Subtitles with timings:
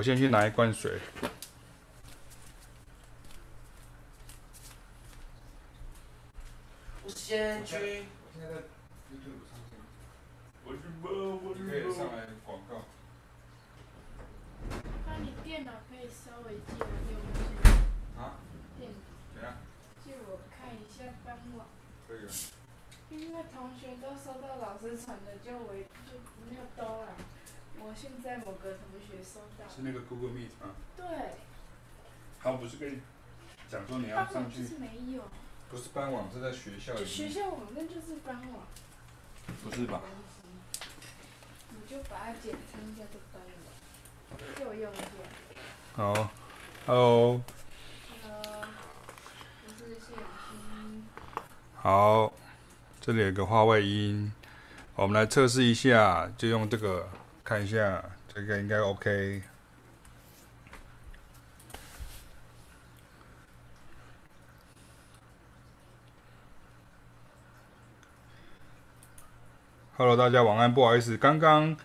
[0.00, 0.98] 我先去拿一罐水。
[7.04, 7.76] 我先去。
[8.32, 8.56] 现在在
[9.12, 9.76] YouTube 上线。
[10.64, 11.64] 我是播，我是播。
[11.66, 12.86] 你可以上来广告。
[15.06, 18.22] 那你电脑可以稍微借我用一下。
[18.22, 18.40] 啊？
[18.78, 18.96] 电脑。
[19.34, 19.52] 怎样？
[20.02, 21.66] 借我看一下官网。
[22.08, 22.32] 可以啊。
[23.10, 26.16] 因为同学都收到老师传的，就我就
[26.48, 27.08] 没有兜了。
[27.82, 29.64] 我现在某个同学收到。
[29.80, 30.74] 是那个 Google Meet 吗？
[30.96, 31.06] 对。
[32.42, 33.00] 他不是跟你
[33.68, 34.66] 讲说你要上去？
[34.66, 35.22] 是没有。
[35.70, 37.08] 不是班网，是在学校里面。
[37.08, 38.66] 学校网站就是班网。
[39.64, 40.02] 不是吧？
[41.70, 45.02] 你就把它简称叫做班网，借我用一下。
[45.94, 46.30] 好
[46.86, 47.40] ，Hello。
[48.22, 48.66] Hello。
[49.64, 51.04] 我是谢欣。
[51.76, 52.32] 好，
[53.00, 54.30] 这里有个话外音，
[54.94, 57.08] 我们来测试一下，就用这个
[57.42, 59.42] 看一下，这个应该 OK。
[70.00, 70.72] Hello，大家晚安。
[70.72, 71.76] 不好意思，刚刚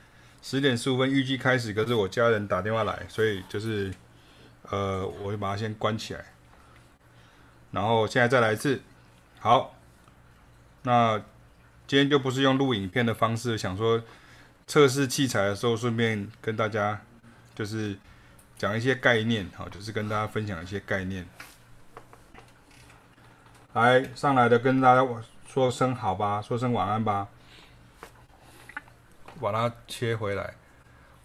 [0.41, 3.93] 十点十五分预计开始，可是我家人打电话来，所以就是
[4.69, 6.23] 呃，我就把它先关起来，
[7.71, 8.81] 然后现在再来一次。
[9.41, 9.75] 好，
[10.83, 11.17] 那
[11.87, 14.01] 今天就不是用录影片的方式，想说
[14.65, 17.01] 测试器材的时候，顺便跟大家
[17.53, 17.97] 就是
[18.57, 21.27] 讲一些概念，好，就是跟大家分享一些概念。
[23.73, 25.05] 来，上来的跟大家
[25.45, 27.27] 说声好吧，说声晚安吧。
[29.41, 30.55] 把它切回来，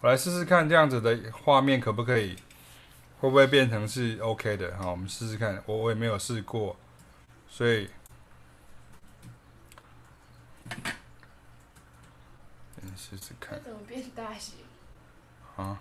[0.00, 2.36] 我来试试看这样子的画面可不可以，
[3.20, 4.76] 会不会变成是 OK 的？
[4.78, 5.62] 好，我们试试看。
[5.66, 6.76] 我我也没有试过，
[7.48, 7.90] 所以，
[12.82, 13.62] 嗯，试试看。
[13.62, 14.54] 怎么变大写？
[15.56, 15.80] 啊？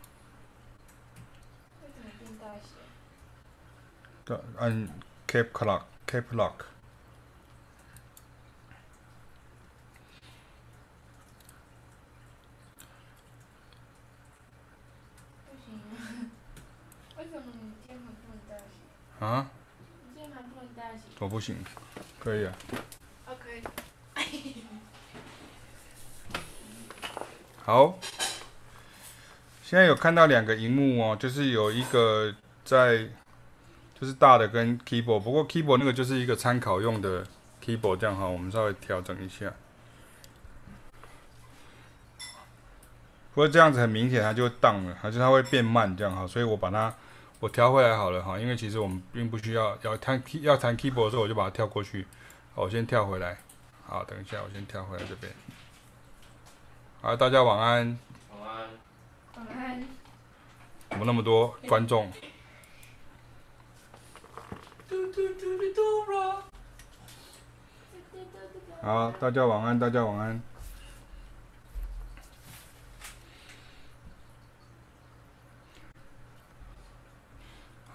[1.81, 2.75] 为什么变大写？
[4.25, 4.87] 对，按
[5.27, 6.68] Caps Lock，Caps Lock。
[19.19, 19.49] 啊？
[21.19, 21.57] 我不行，
[22.17, 22.53] 可以啊。
[23.27, 23.63] OK。
[27.65, 27.99] 好，
[29.61, 33.09] 现在有看到两个荧幕哦，就是有一个在，
[33.99, 37.27] 就是大的跟 keyboard，不过 keyboard 那个就是一个参考用的
[37.61, 39.53] keyboard，这样哈，我们稍微调整一下。
[43.33, 46.95] 不过这样子很明显，它就 down 了，而且它会变慢这样哈，所以我把它。
[47.39, 52.05] 我调回来好了哈，因为其实我们并不需要要弹要弹 keyboard 的时候，我就把它跳过去。
[52.53, 53.37] 好，我先跳回来。
[53.87, 55.33] 好，等一下，我先跳回来这边。
[57.01, 57.97] 好，大家晚安。
[58.41, 58.69] 晚安。
[59.37, 59.87] 晚安。
[60.89, 62.11] 怎么那么多观众？
[68.81, 70.41] 好，大家晚安，大家晚安。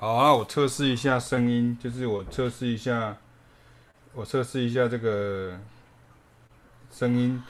[0.05, 3.17] 好啊，我测试一下声音，就是我测试一下，
[4.13, 5.59] 我测试一下这个
[6.91, 7.43] 声音，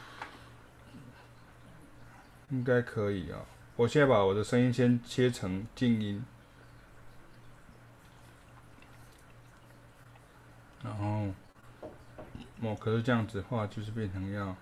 [2.50, 3.40] 应该可以啊。
[3.74, 6.24] 我现在把我的声音先切成静音，
[10.84, 11.34] 然后，
[12.60, 14.54] 哦，可是这样子的话，就是变成要。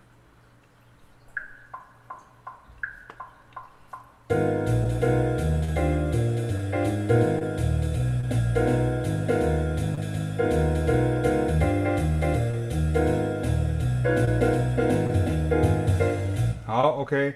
[17.02, 17.34] OK，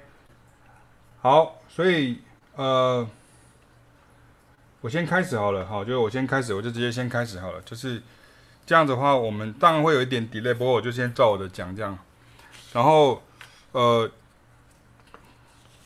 [1.23, 2.21] 好，所以
[2.55, 3.05] 呃，
[4.81, 8.01] 我先开始好了，好，就是我先开始，我就直接先开始好了，就是
[8.65, 11.99] 这样子的话，我们当然会有一点 delay，不过我就先照我的讲这样，
[12.73, 13.21] 然后
[13.73, 14.09] 呃，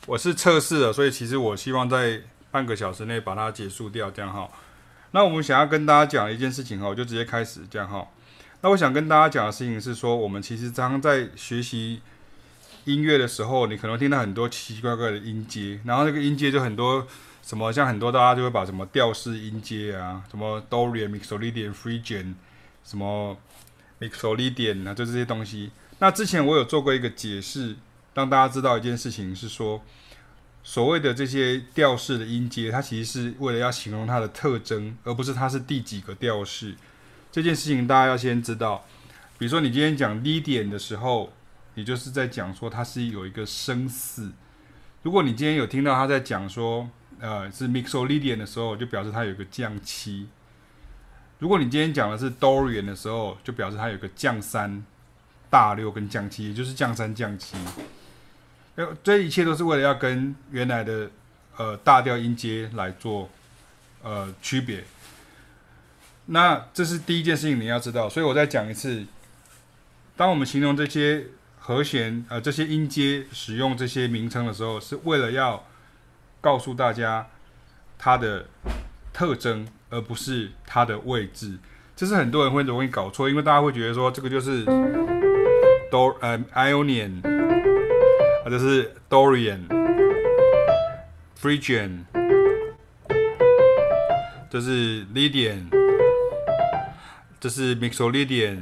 [0.05, 4.47] 我是测试的，所以其实我希望在半个小时内把它结束掉，这样哈。
[5.09, 8.07] 那我们想要跟大家讲一件事情哈，我就直接开始这样哈。
[8.61, 12.03] 那我想跟大家讲的事情是说，我们其实常常在学习。
[12.85, 17.05] 音乐的时候，你可能听到很多奇奇怪怪的音阶，然后那个音阶就很多
[17.43, 22.33] 什么，像很多大家就会把什么调式音阶啊，什么 Dorian、Mixolydian、Phrygian，
[22.83, 23.37] 什么
[23.99, 25.71] Mixolydian 啊，就这些东西。
[25.99, 27.75] 那之前我有做过一个解释，
[28.15, 29.81] 让大家知道一件事情是说，
[30.63, 36.75] 所谓的这些调式的音阶，它其实是为了要形容它的特征，而不是它是第几个调式。
[37.31, 38.85] 这件事情大家要先知道。
[39.37, 41.31] 比如说你今天讲 Lydian 的时候。
[41.75, 44.31] 也就是在讲说它是有一个声似。
[45.03, 46.89] 如果你今天有听到他在讲说，
[47.19, 50.27] 呃是 Mixolydian 的时候，就表示它有一个降七。
[51.39, 54.85] 如果你今天讲的是 Dorian 的时候，就表示它有个降三、
[55.49, 57.57] 大六跟降七，也就是降三降七。
[58.75, 61.09] 呃，这一切都是为了要跟原来的
[61.57, 63.27] 呃大调音阶来做
[64.03, 64.83] 呃区别。
[66.27, 69.03] 那这是第一件事情你要知道，所以我再讲一次，
[70.15, 71.25] 当我们形容这些
[71.71, 75.65] 和弦呃这些音阶使用这些名称的时候，是为了要
[76.39, 77.27] 告诉大家
[77.97, 78.45] 它的
[79.11, 79.67] 特征。
[79.93, 81.57] 而不是它的位置，
[81.97, 84.63] 这是很多人会容易搞错，因为大家会觉得说这个就是
[85.91, 87.21] Dor 呃 Ionian，
[88.45, 89.67] 或者是 Dorian、
[91.37, 92.05] Phrygian，
[94.49, 95.65] 这是 Lydian，
[97.41, 98.61] 这是 Mixolydian，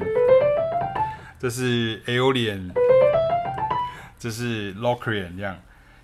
[1.39, 2.71] 这是 Aeolian，
[4.19, 5.57] 这是 Locrian 这样。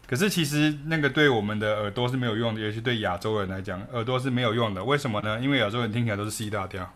[0.08, 4.84] 可是其实那个对我们的耳朵是没有用的，尤其对亚洲人来讲，耳朵是没有用的。
[4.84, 5.40] 为什么呢？
[5.40, 6.94] 因为亚洲人听起来都是 C 大调，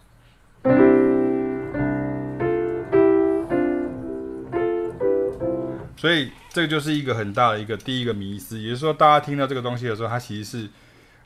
[5.98, 10.70] 所以这就是一个很大的一个第一个迷思，也就是说，大家听到这个东西的时候，它其实是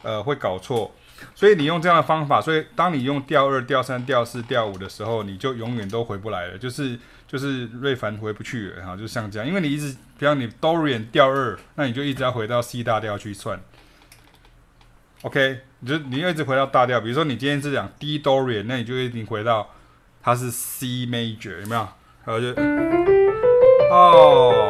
[0.02, 0.92] 呃会搞错。
[1.36, 7.00] 所以你用这样的方法，所以当你用调二、调三、调四、调五的时候，你就永远都回不来了，就是。
[7.26, 13.60] 就是瑞凡回不去了哈，就像这样，因为你一直，比方你 Dorian 调二，那你就一直要回到 C 大调去算。
[15.24, 19.68] OK，你就你一直回到大调，比如说你今天是讲 D Dorian，那你就一定回到
[20.22, 21.88] 它是 C major，有没有？
[22.24, 22.50] 然后就
[23.90, 24.70] 哦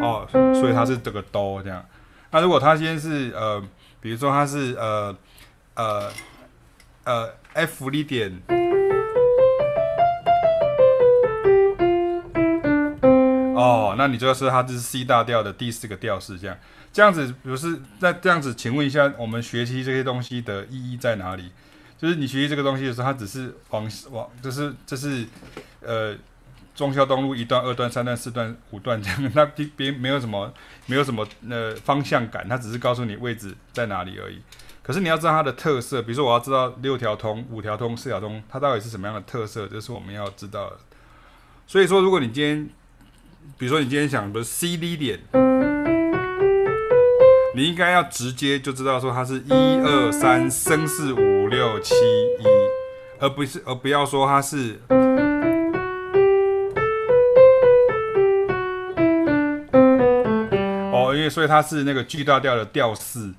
[0.00, 0.26] 哦，
[0.58, 1.84] 所以它是这个哆这样。
[2.30, 3.62] 那如果它今天是呃，
[4.00, 5.14] 比如说它是呃
[5.74, 6.10] 呃
[7.04, 8.40] 呃 F 一点。
[13.56, 16.56] 哦，那你就要说它这是 C 大调的第四个调式，这样
[16.92, 21.50] 这样子，比如是那这样子，请问一下，我们学习这些东西的意义在哪里？
[21.96, 25.24] 就是你学习这个东西的时候，它只是往往，就是这是
[25.80, 26.14] 呃
[26.74, 30.52] 中孝东路一段、二段、三段、四段、五段这样， 那并没有什么
[30.86, 34.42] 没有什么呃方向感，它只是告诉你位置在哪里而已。
[34.86, 40.76] 可是你要知道它的特色，比如说我要知道六条通、五条通、四条通，它到底是什么样的特色，这是我们要知道的。
[41.66, 42.68] 所以说，如果你今天
[43.56, 45.20] 比如说，你今天想的是 C D 点，
[47.54, 52.44] 你应该要直接就知道说它是一二三升四五六七一，
[53.18, 54.78] 而不是而不要说它是
[60.92, 63.32] 哦，因为所以它是那个 G 大调的调四，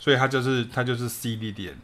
[0.00, 1.78] 所以它就是它就是 C D 点。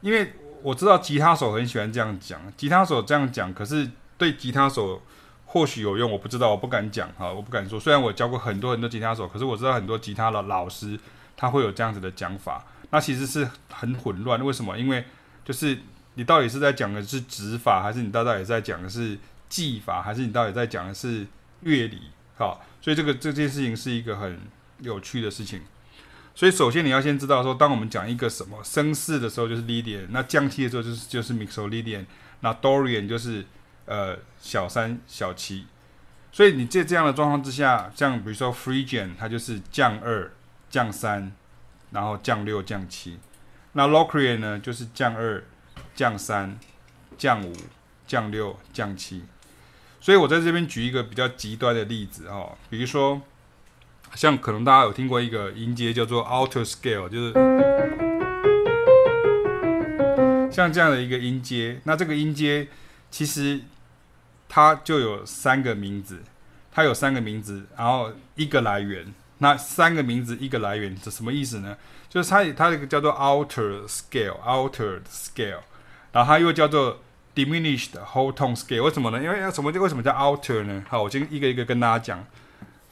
[0.00, 5.02] 因为我知道吉他手很喜欢这样讲，吉他手这样讲，可是对吉他手。
[5.44, 7.78] 或许有用，我不知道，我不敢讲哈，我不敢说。
[7.78, 10.98] 虽然我教过很多很多吉他手，可是我知道很多吉他的老师
[11.36, 14.42] 他会有这样子的讲法，那其实是很混乱。
[14.42, 14.78] 为什么？
[14.78, 15.04] 因为
[15.44, 15.78] 就是
[16.14, 19.18] 你到底是在讲的是指法，还是你到底在讲的是
[19.50, 21.26] 技法，还是你到底在讲的是
[21.60, 22.00] 乐理？
[22.38, 24.40] 好，所以这个这件事情是一个很
[24.78, 25.60] 有趣的事情。
[26.34, 32.06] 所以首先你要先知道说，当我们讲一个什么升四的时候就是 Lydian，那降七的时候就是就是 Mixolydian，
[32.40, 33.44] 那 Dorian 就是。
[33.84, 35.66] 呃，小三、小七，
[36.30, 40.32] 所以你在这样的状况之下，像比如说 Phrygian，它就是降二、
[40.70, 41.32] 降三，
[41.90, 43.18] 然后降六、降七。
[43.72, 45.42] 那 Locrian 呢，就是降二、
[45.96, 46.56] 降三、
[47.18, 47.52] 降五、
[48.06, 49.24] 降六、降七。
[50.00, 53.20] 所以我在这边举一个比较极端的例子哦，比如说，
[54.14, 57.32] 像可能大家有听过一个音阶叫做 Alto Scale，就是
[60.50, 61.80] 像这样的一个音阶。
[61.84, 62.68] 那这个音阶
[63.10, 63.60] 其实。
[64.54, 66.22] 它就有三个名字，
[66.70, 69.14] 它有三个名字，然后一个来源。
[69.38, 71.74] 那三个名字一个来源是什么意思呢？
[72.06, 75.60] 就是它它这个叫做 alter scale，alter scale，
[76.12, 77.00] 然后它又叫做
[77.34, 78.82] diminished whole tone scale。
[78.82, 79.22] 为什么呢？
[79.22, 79.70] 因为要什么？
[79.70, 80.84] 为什么叫 alter 呢？
[80.86, 82.22] 好，我先一个一个跟大家讲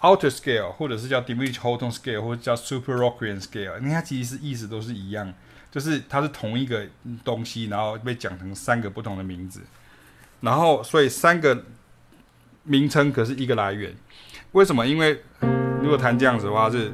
[0.02, 3.78] Outer scale 或者是叫 diminished whole tone scale，或者叫 super Locrian scale。
[3.80, 5.35] 你看它其实意思都是一样，
[5.71, 6.87] 就是它是同一个
[7.23, 9.61] 东西，然后被讲成三个不同的名字。
[10.40, 11.64] 然后，所以三个
[12.62, 13.95] 名称可是一个来源。
[14.52, 14.87] 为什么？
[14.87, 15.23] 因为
[15.83, 16.90] 如果弹这样子的话，是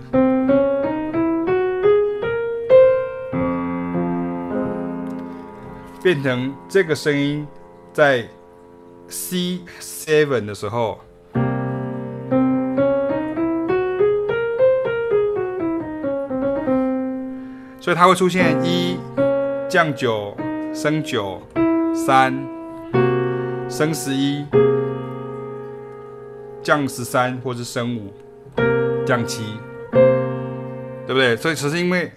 [6.03, 7.47] 变成这个声音
[7.93, 8.29] 在
[9.09, 11.01] C seven 的时候，
[17.87, 18.99] 所以它会出现一
[19.69, 20.37] 降九
[20.75, 21.41] 升九
[21.95, 22.37] 三。
[23.69, 24.45] 升十一，
[26.65, 28.13] 降十三，或是升五，
[29.07, 29.45] 降七。
[29.93, 31.37] 对不对？
[31.37, 32.11] 所以只是因为，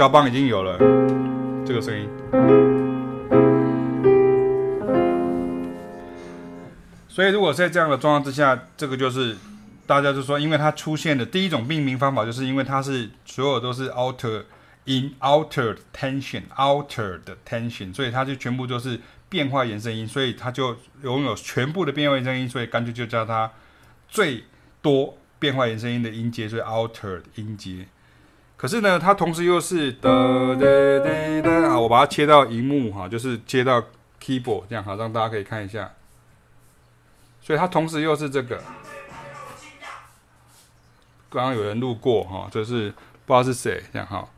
[0.00, 0.78] 肖邦已经有了
[1.62, 2.08] 这个声音。
[7.06, 9.36] 所以如果在这样的状况之下，这个就是。
[9.86, 14.44] 大家就说，因为它出现的第一种命名方法，就是因为它是所有都是 alter
[14.84, 23.50] in altered tension altered tension，所以它就全部都是变化延伸音，所以它就拥有全部的变化延伸音，所以干脆就叫它
[24.08, 24.44] 最
[24.80, 27.86] 多变化延伸音的音阶，所以 altered 音阶。
[28.60, 33.82] 可是呢，它同时又是的的的的啊，我把它切到荧幕哈，就是切到
[34.22, 35.90] keyboard 这样好，让大家可以看一下。
[37.40, 38.62] 所以它同时又是这个。
[41.30, 42.90] 刚刚有人路过哈，就是
[43.24, 44.28] 不知道是谁这样哈，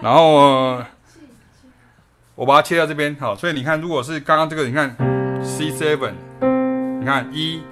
[0.00, 0.80] 然后、
[2.36, 4.94] 我把它切到这边好，所以你看，如果是刚刚这个，你看
[5.42, 6.12] C seven，
[7.00, 7.64] 你看一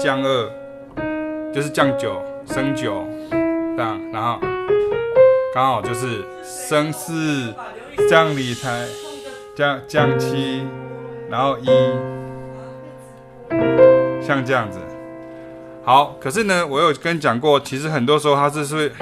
[0.00, 3.06] 降二就是降九升九
[3.76, 4.40] 这样，然后
[5.54, 7.54] 刚好就是升四
[8.08, 8.88] 降理台
[9.54, 10.66] 降降七，
[11.28, 11.66] 然后一
[14.26, 14.78] 像这样子。
[15.84, 18.90] 好，可是呢，我有跟你讲过，其实很多时候它是是，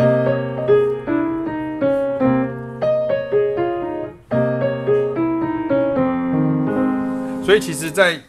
[7.44, 8.22] 所以其实在，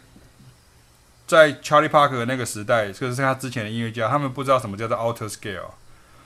[1.25, 5.71] 在 Charlie Parker 那个时代，就是他之前的音乐家，他们不知道什么叫做 alter scale，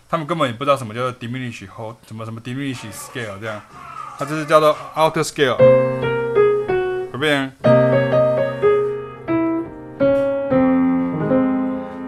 [0.08, 3.62] 他们根本也不知道什么叫做 diminish whole 什么什么 diminish scale 这样，
[4.18, 5.58] 它就是叫做 alter scale，
[7.12, 7.50] 可不可以？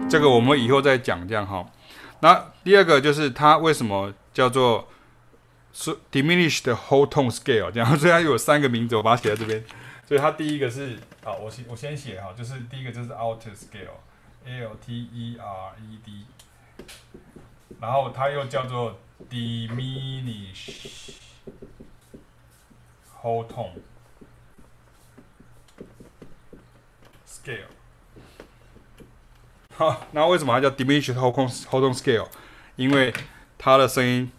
[0.08, 1.66] 这个我们以后再讲，这样哈。
[2.20, 4.88] 那第二个就是它为什么叫做
[5.72, 9.62] 是 diminished whole tone scale 这样，所以它有三个名字，我把它写在这边。
[10.06, 16.24] 所以它第一个是啊，我先我先写哈，就是第一个就是 alter scale，A L T E R E D，
[17.80, 18.98] 然后它又叫做
[19.30, 21.12] diminish
[23.22, 23.70] whole tone
[27.26, 27.66] scale。
[29.74, 32.26] 好，那为什么它叫 diminished whole tone scale？
[32.76, 33.12] 因为
[33.56, 34.30] 它的声音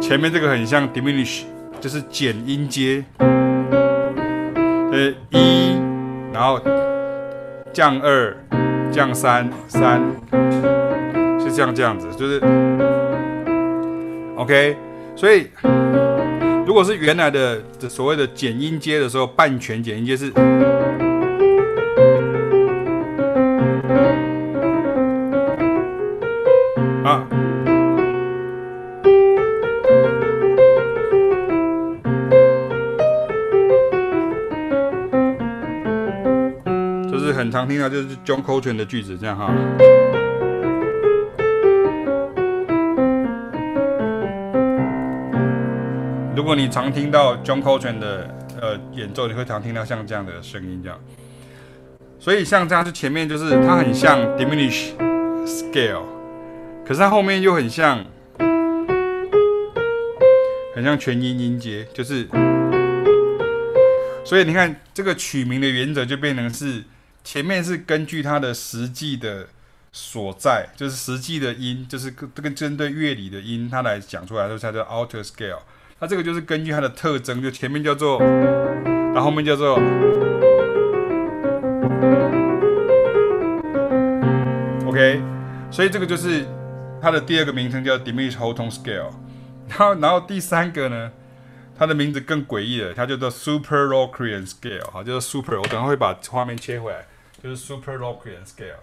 [0.00, 1.44] 前面这个很像 diminish，
[1.80, 5.78] 就是减音阶，呃一，
[6.32, 6.60] 然后
[7.72, 8.36] 降二，
[8.92, 10.02] 降三，三，
[11.52, 12.40] 像这样子，就是
[14.36, 14.76] OK。
[15.14, 15.46] 所以
[16.66, 20.32] 如果是原来的所谓的减音阶的时候，半全减音阶是。
[27.04, 27.26] 啊，
[37.10, 39.52] 就是很常听到，就是 John Coltrane 的句子这样哈。
[46.42, 48.28] 如果你常听到 John Coltrane 的
[48.60, 50.98] 呃演奏，你会常听到像这样的声音这样。
[52.18, 54.90] 所以像这样，就前面就是它很像 diminish
[55.46, 56.02] scale。
[56.84, 58.04] 可是它后面又很像，
[60.74, 62.26] 很像全音音阶，就是，
[64.24, 66.82] 所以你看这个取名的原则就变成是
[67.22, 69.46] 前面是根据它的实际的
[69.92, 75.60] 所在，就是实际的音，就是这个针对乐理的音，它来讲出来，所以它叫 alter scale。
[76.02, 79.76] 那这个就是根据它的特征，就前面叫做，然后后面叫做
[84.84, 85.22] ，OK，
[85.70, 86.44] 所以这个就是。
[87.00, 89.10] 它的第二个名称叫 diminished whole tone scale，
[89.68, 91.10] 然后然后第三个呢，
[91.76, 97.04] 它的名字更诡异了，它叫做 super Locrian scale，好，就是 super，我等会会把画面切回来，
[97.42, 98.76] 就是 super Locrian scale。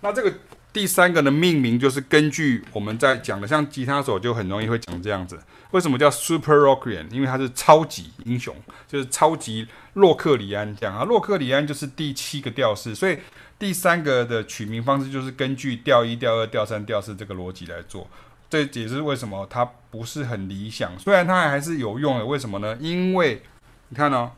[0.00, 0.32] 那这个
[0.72, 5.38] 第三个的命名就是根据我们在讲的，像吉他手就很容易会讲这样子。
[5.72, 7.08] 为什么叫 super Locrian？
[7.10, 8.54] 因为它是超级英雄，
[8.88, 11.04] 就是超级洛克里安这样啊。
[11.04, 13.18] 洛克里安就是第七个调式，所以。
[13.60, 18.08] 第三个的取名方式就是根据调一、调二、调三、调四这个逻辑来做，
[18.48, 20.98] 这也是为什么它不是很理想。
[20.98, 22.74] 虽然它还是有用的，为什么呢？
[22.80, 23.42] 因为
[23.90, 24.30] 你看哦，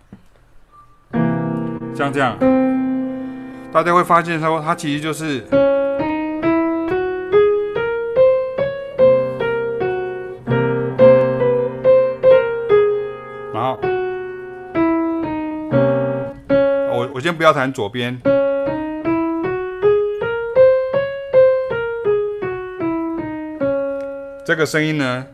[1.95, 2.37] 像这样，
[3.71, 5.47] 大家会发现说它其实就是，
[17.23, 18.21] 首先不要弹左边
[24.45, 25.25] 这个声音呢，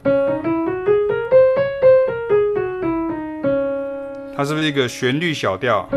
[4.36, 5.88] 它是不是一个旋律小调？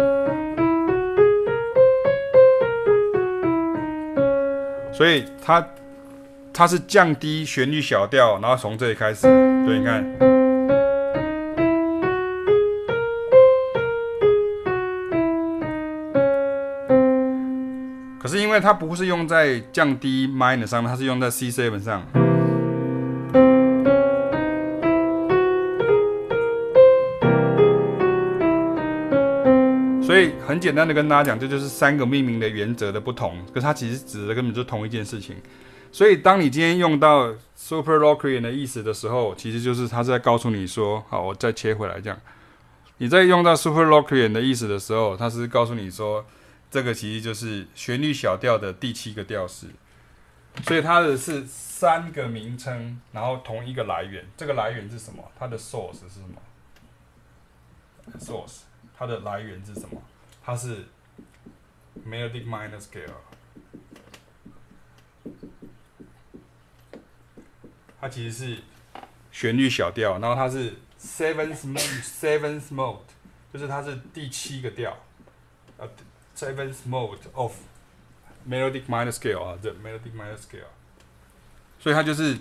[4.93, 5.67] 所以它
[6.53, 10.40] 它是降低旋律小调，然后从这里开始，对你看。
[18.61, 22.03] 它不是用在降低 minor 上面，它是用在 C7 上。
[30.03, 33.37] 所以很简单的跟大家讲，这就是三个命名的原则的不同。
[33.53, 35.35] 可是它其实指的根本就同一件事情。
[35.91, 42.17] 所以当你今天用到 super Locrian 的意思的时候，其实就是它是在告诉你说，好，我再切回来这样。
[42.97, 46.25] 你在用到 super Locrian 的意思的时候，它是告诉你说，
[46.71, 49.67] 这个其实就是旋律小调的第七个调式。
[50.63, 54.25] 所以它的是三个名称，然后同一个来源。
[54.35, 55.23] 这个来源是什么？
[55.37, 56.41] 它的 source 是什么
[58.17, 58.61] ？source。
[58.97, 59.99] 它的来源是什么？
[60.43, 60.85] 它是
[62.07, 63.09] melodic minor scale，
[67.99, 68.61] 它其实是
[69.31, 72.99] 旋律小调，然后它是 seventh mode seventh mode，
[73.51, 74.95] 就是它是第七个调，
[75.77, 75.89] 呃
[76.41, 77.53] ，seventh mode of
[78.49, 80.71] melodic minor scale 啊，这 melodic minor scale，
[81.79, 82.37] 所以它就是。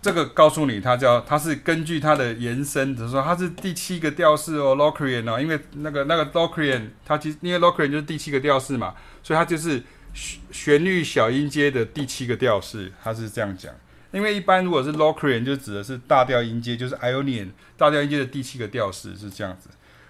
[0.00, 9.82] 这个告诉你，它叫它是根据它的延伸，就是说它是第七个调式哦，Locrian 哦，因为那个那个 Locrian 它其实因为 Locrian 就是第七个调式嘛，所以它就是
[10.14, 13.74] 旋旋律小音阶的第七个调式，它是这样讲。
[14.12, 19.68] 因为一般如果是 Locrian 就指的是大调音阶，就是 Ionian 大调音阶的第七个调式是这样子，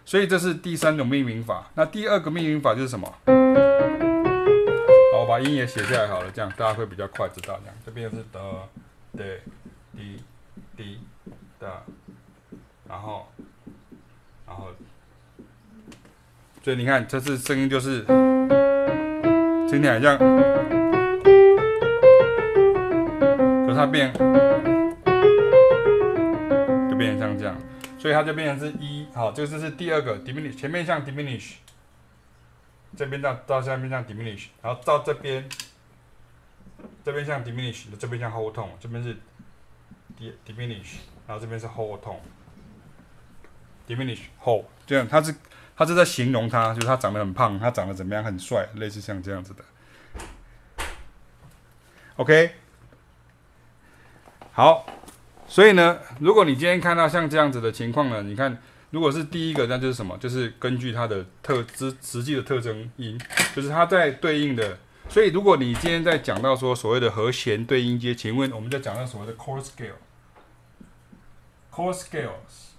[0.09, 1.69] 所以这是第三种命名法。
[1.75, 3.07] 那第二个命名法就是什么？
[5.13, 7.61] 好，我把音也写下来好了，这样大家会比较快知道。
[7.63, 8.41] 这样这边是的，
[9.15, 9.43] 对。
[9.95, 10.17] 滴
[10.77, 11.01] 滴
[11.59, 11.67] 的，
[12.89, 13.27] 然后，
[14.47, 14.69] 然后，
[16.63, 18.03] 所以你看，这次声音就是
[19.69, 20.17] 听起来像，
[23.67, 24.11] 可是它变，
[26.89, 27.55] 就变成像这样，
[27.99, 31.55] 所以它就变成是一，好，这个就是第二个 diminish，前面像 diminish，
[32.97, 35.49] 这边到到下面像 diminish，然后到这边，
[37.05, 39.17] 这边像 diminish，这边像 hole tone，这边是。
[40.45, 40.97] diminish，
[41.29, 45.33] 然后这边是 hole tone，diminish whole，这样他是
[45.77, 49.65] 他是在形容他，就是他长得很胖，他长得怎么样，很帅，类似像这样子的。
[52.17, 52.51] OK，
[54.51, 54.85] 好，
[55.49, 58.57] 所以呢，如果你今天看到像这样子的情况呢，你看，
[58.91, 60.17] 如果是第一个，那就是什么？
[60.19, 63.19] 就是根据它的特实实际的特征音，
[63.57, 64.79] 就是它在对应的。
[65.09, 69.93] 所以如果你今天在讲到说所谓的和弦对音阶，请问我们在讲到所谓的 chord scale。
[71.73, 72.75] chord scales，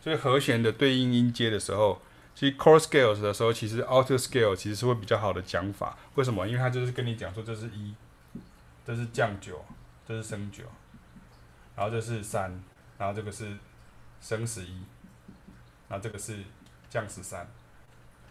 [0.00, 2.02] 所以和弦的对应音阶的时候，
[2.34, 5.96] 其实 chord scales 的时候，其实 alto scale 其实是会比较好的讲法。
[6.16, 6.46] 为什么？
[6.46, 7.94] 因为它就是跟你讲说，这是一，
[8.84, 9.64] 这是降九，
[10.06, 10.64] 这是升九，
[11.76, 12.62] 然后这是三，
[12.98, 13.56] 然后这个是
[14.20, 14.82] 升十一，
[15.88, 16.38] 然后这个是
[16.90, 17.46] 降十三，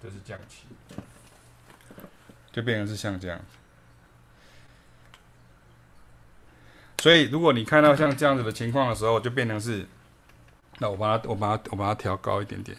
[0.01, 0.65] 这是降七，
[2.51, 3.39] 就变成是像这样。
[7.01, 9.88] 所以，如果你看到像这样子的情况的时候，就变成是，
[10.77, 12.77] 那我把它，我把它，我把它调高一点点，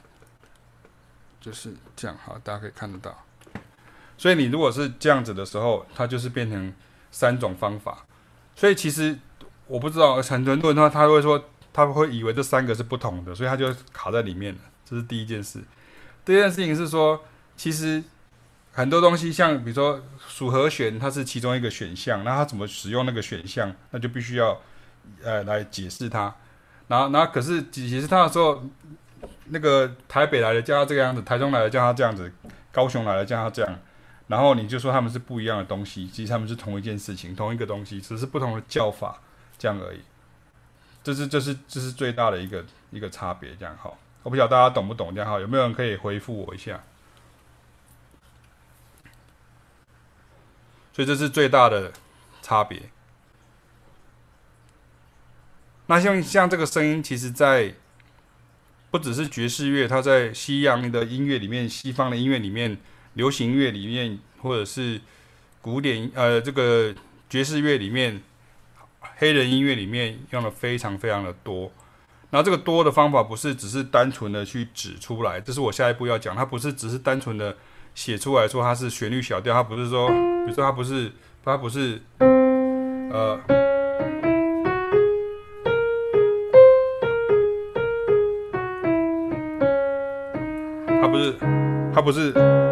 [1.40, 3.25] 就是这样，好，大家可以看得到。
[4.16, 6.72] 所以你如果是这样子的时候，它就是变成
[7.11, 8.07] 三种方法。
[8.55, 9.18] 所以其实
[9.66, 14.61] 我不知道很多人的话，他会说，他会以为这三个是不同的，所以他就卡在里面了。
[14.85, 15.61] 这是第一件事。
[16.25, 17.22] 第二件事情是说，
[17.57, 18.03] 其实。
[18.75, 24.59] 很多东西，像比如说属和弦，它是其中一个选项，那它怎么使用那个选项，那就必须要
[25.22, 26.35] 呃来解释它。
[26.88, 28.64] 然后，然后可是解释它的时候，
[29.48, 32.33] 那个台北来的叫它这个样子，台中来的叫它这样子，
[32.72, 33.79] 高雄来的叫它这样。
[34.29, 39.20] 然后你就说他们是不一样的东西，其实他们是同一件事情，同一个东西，只是不同的叫法
[39.62, 40.01] 这样而已。
[41.05, 43.96] 这是这是这是最大的一个一个差别，这样好。
[44.25, 46.83] 我不晓得大家懂不懂这样好，有没有人可以回复我一下？
[50.92, 51.92] 所以这是最大的
[52.42, 52.90] 差别。
[55.87, 57.75] 那像像这个声音，其实，在
[58.90, 62.79] 不只是爵士乐，它在西洋的音乐里面、西方的音乐里面、
[63.14, 65.01] 流行乐里面，或者是
[65.61, 66.94] 古典呃这个
[67.29, 68.22] 爵士乐里面、
[69.22, 71.70] 黑人音乐里面用的非常非常的多，
[72.30, 77.56] 然后这个多的方法不是只是单纯的去指出来，这是我下一步要讲，它不是只是单纯的
[77.94, 81.12] 写出来说它是旋律小调，它不是说，比如说它不是
[81.44, 83.40] 它不是，呃，
[91.00, 91.37] 它不是
[91.94, 92.71] 它不是。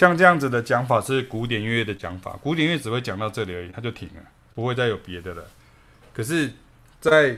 [0.00, 4.22] 像这样子的讲法是古典音乐的讲法，古典音乐只会讲到这里而已，它就停了，
[4.54, 5.44] 不会再有别的了。
[6.14, 6.50] 可是，
[7.02, 7.36] 在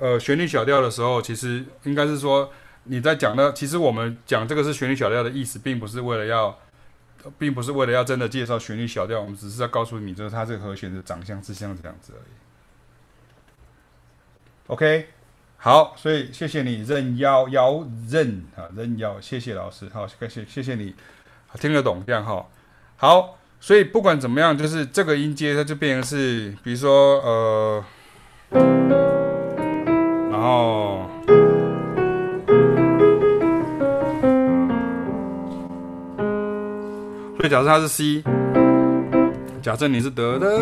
[0.00, 2.50] 呃旋律小调的时候，其实应该是说
[2.84, 6.58] 你在讲的，其实我们讲这个是旋律小调的意思，并不是为了要，
[7.38, 12.32] 并不是为了要真的介绍旋律小调，我们只是在告诉你，就是它这个和弦的长相是像这样子而已。
[14.68, 15.08] OK，
[15.58, 20.94] 好，所以谢谢你任幺幺任啊任幺，谢谢老师，好，感谢谢谢你。
[21.60, 22.46] 听得懂这样哈，
[22.96, 27.84] 好，所以不管怎么样，就是这个音阶它就变成是，比如说呃，
[30.30, 31.08] 然后，
[37.36, 38.22] 所以假设它是 C，
[39.62, 40.58] 假设你是得的。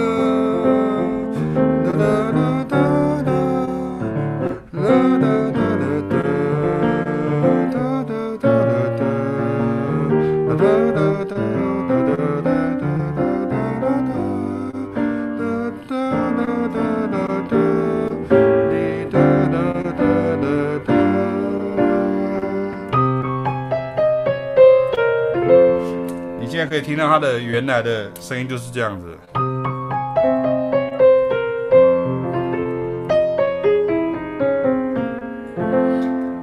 [26.70, 29.06] 可以听到它的原来的声音就是这样子，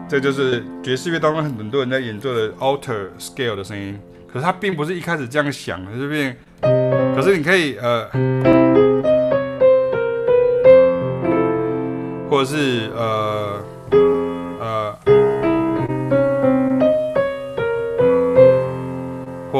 [0.09, 3.97] 这就是爵士乐当中很多人在演奏的 alter scale 的声音。
[4.27, 6.35] 可是它并不是一开始这样响的，这边，
[7.15, 8.05] 可是你可以呃，
[12.29, 13.63] 或者是呃。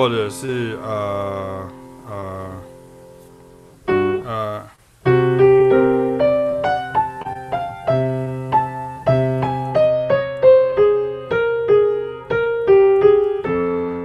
[0.08, 1.68] 或者是呃
[2.08, 2.50] 呃
[4.24, 4.64] 呃，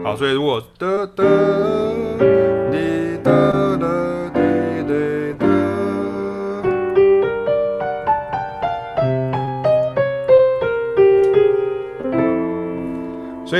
[0.02, 2.31] 好，所以如果的的。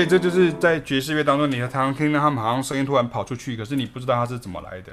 [0.03, 4.93] 以这就是在爵士乐当中，你常常听到他们好像声音突然跑出去，可是你不知道它是怎么来的。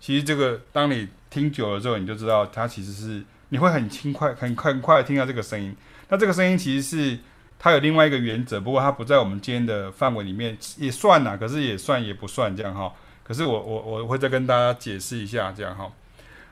[0.00, 5.74] 其实这个当你听久了之后，你就知道它其实是你会很轻快、很快、很快的听到这个声音。
[6.08, 7.18] 那这个声音其实是
[7.58, 12.92] 它有另外一个原则，不过它不在我们今天的范围里面，也算呐，可是也算也不算这样哈。
[13.24, 15.90] 可是我我我会再跟大家解释一下这样哈。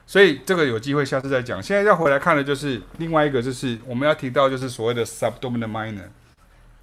[0.07, 1.63] 所以这个有机会下次再讲。
[1.63, 6.09] 现在要回来看的就是另外一个，就是我们要提到就是所谓的 subdominant minor。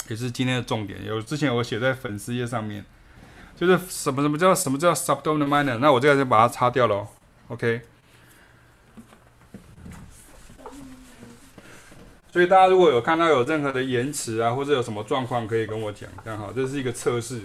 [0.09, 1.05] 也是今天的重点。
[1.05, 2.83] 有之前我写在粉丝页上面，
[3.55, 5.77] 就是什么什么叫什么叫 subdominant minor。
[5.77, 7.07] 那我这个就把它擦掉了。
[7.47, 7.81] OK。
[12.31, 16.09] 所以大家如果有看到有任何的延迟啊，或者有什么状况，可以跟我讲。
[16.25, 17.41] 这样好，这是一个测试。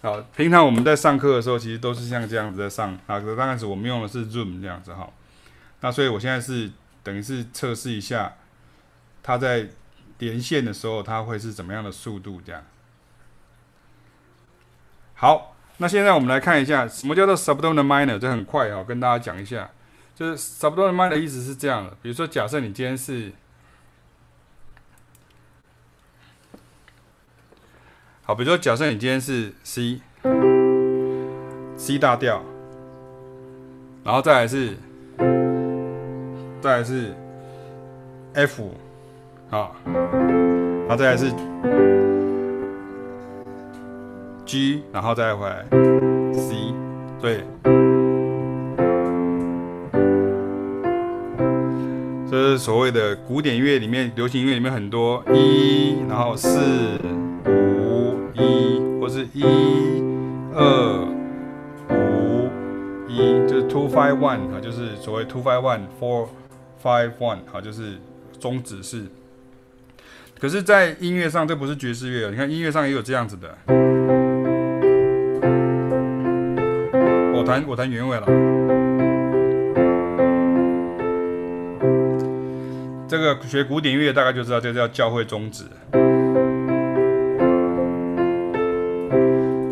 [0.00, 2.92] 好，平常我们在上课的时候，其实都是像这样子在上。
[3.06, 5.08] 啊，刚开始我们用的是 Zoom 这样子哈。
[5.80, 6.70] 那所以我现在是
[7.02, 8.34] 等于是测试一下，
[9.22, 9.68] 它在。
[10.18, 12.40] 连线的时候，它会是怎么样的速度？
[12.44, 12.64] 这样。
[15.14, 18.18] 好，那现在我们来看一下，什么叫做 subdominant minor？
[18.18, 19.70] 这很快哦，跟大家讲一下。
[20.14, 23.32] 就是 subdominant minor 的意思是这样的，比如说，假设你今天是，
[28.22, 30.00] 好，比如说，假设你今天是 C，C
[31.98, 32.42] 大调，
[34.02, 34.76] 然后再来是，
[36.60, 37.14] 再来是
[38.34, 38.74] F。
[39.50, 41.30] 好，然后再来是
[44.44, 45.64] G，然后再回来
[46.34, 46.74] C，
[47.18, 47.40] 对，
[52.30, 56.98] 这是所谓的古典音乐里面、流行音乐里面很多一，然后四
[57.46, 59.42] 五一，或是一
[60.54, 61.06] 二
[61.88, 62.50] 五
[63.08, 63.16] 一，
[63.48, 66.26] 就是 two five one 啊，就是所谓 two five one four
[66.82, 67.96] five one 好，就是
[68.38, 69.06] 终止式。
[70.40, 72.30] 可是，在音乐上，这不是爵士乐。
[72.30, 73.58] 你看，音乐上也有这样子的。
[77.34, 78.26] 我弹，我弹原位了。
[83.08, 85.64] 这个学古典音乐大概就知道，这叫教会终止。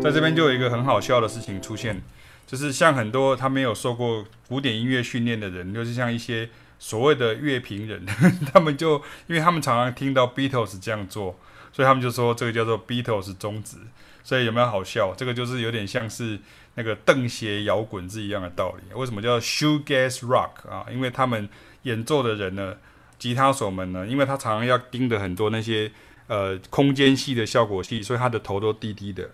[0.01, 2.01] 在这边就有一个很好笑的事情出现，
[2.45, 6.49] 就是像很多他没有受过古典音乐训练的人，就是像一些。
[6.79, 8.05] 所谓的乐评人，
[8.53, 8.95] 他们就
[9.27, 11.39] 因为他们常常听到 Beatles 这样做，
[11.71, 13.77] 所以他们就说这个叫做 Beatles 终止。
[14.23, 15.13] 所以有没有好笑？
[15.15, 16.37] 这个就是有点像是
[16.75, 18.93] 那个瞪鞋摇滚是一样的道理。
[18.93, 20.85] 为什么叫 shoegaze rock 啊？
[20.91, 21.47] 因为他们
[21.83, 22.75] 演奏的人呢，
[23.17, 25.89] 吉他手们呢，因为他常常要盯着很多那些
[26.27, 29.29] 呃空间系的效果器，所以他的头都低低的，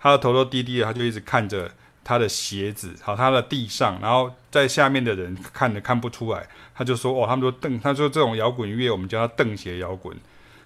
[0.00, 1.70] 他的头都低低的，他就一直看着
[2.04, 10.16] 他的鞋子，好，他的地上，然后在下面的人看的看不出来，他就说哦，他们说邓，他说这种摇滚乐我们叫它瞪鞋摇滚。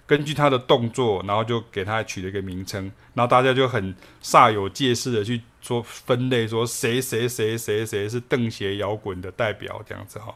[0.05, 10.33] 根据他的动作，然后就给他取了一个名称，然后大家就很煞有介事的去做分类，说谁谁谁谁谁是瞪鞋摇滚的代表这样子哈。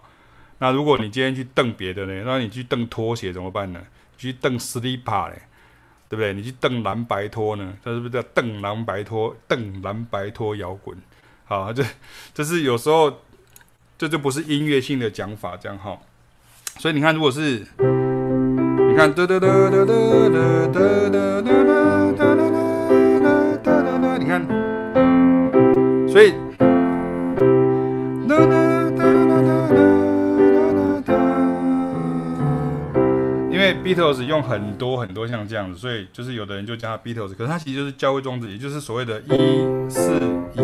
[0.57, 2.21] 那如果你今天去瞪别的呢？
[2.25, 3.81] 那你去瞪拖鞋怎么办呢？
[4.17, 5.41] 去瞪 slipper 嘞，
[6.11, 6.33] 对不对？
[6.33, 7.73] 你去瞪蓝白拖呢？
[7.81, 9.33] 他是不是叫瞪蓝白拖？
[9.47, 10.97] 瞪蓝白拖摇滚？
[11.45, 11.81] 好，这
[12.33, 13.21] 这是有时候
[13.97, 15.97] 这就不是音乐性的讲法，这样哈。
[16.77, 17.65] 所以你看，如果是。
[17.79, 19.95] 你看，哒哒哒哒哒哒
[20.67, 21.55] 哒哒哒哒
[22.19, 22.35] 哒
[23.63, 24.45] 哒哒哒，你看，
[26.09, 26.33] 所以，
[33.83, 40.19] Beatles 用很多很多像这样子，所以就是有的人就叫它 Beatles，可是它其实就是教会装置，也就是所谓的一四
[40.53, 40.61] 一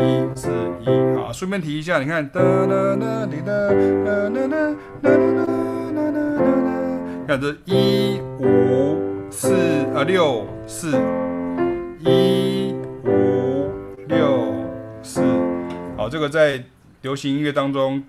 [0.00, 0.48] 一四
[0.82, 0.86] 一。
[1.16, 4.70] 好，顺便提一下，你看哒哒哒滴哒哒哒哒哒
[5.02, 5.56] 哒哒哒
[5.92, 8.96] 哒哒哒，看这一五
[9.28, 9.52] 四
[9.94, 10.96] 啊六四
[11.98, 12.72] 一
[13.04, 13.68] 五
[14.06, 14.54] 六
[15.02, 15.20] 四。
[15.96, 16.62] 好，这个在
[17.02, 18.04] 流行音乐当中。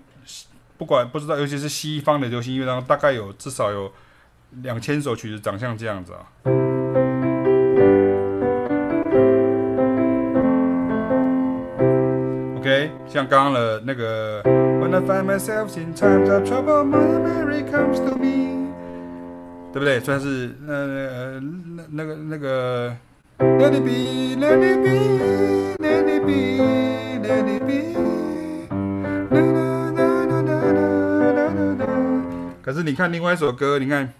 [0.76, 3.92] 不管不知道，尤其是西方的流行音乐当中，大概有至少有
[4.62, 6.26] 两千首曲子长像这样子啊。
[12.58, 14.42] OK，像刚刚的那个。
[14.44, 18.72] When I find myself in times of trouble, Mother Mary comes to me.
[19.72, 20.00] 对不对？
[20.00, 22.96] 算是那呃那那个那个。
[23.38, 26.60] Let it be, let it be, let it be,
[27.20, 27.94] let it be。
[32.64, 34.10] 可是你看另外一首歌，你看。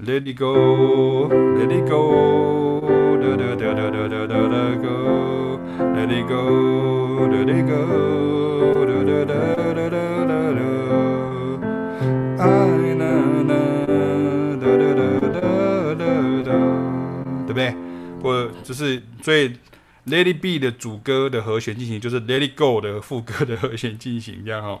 [0.00, 2.80] Let it go, let it go,
[3.18, 4.06] let it go,
[5.92, 7.88] let it go, let it go。
[17.52, 17.74] 对，
[18.22, 19.48] 或就是所以
[20.06, 24.80] ，Let It Be 的主歌的和弦进行，就是 Let It Go 的副歌的和弦进行，这样哈。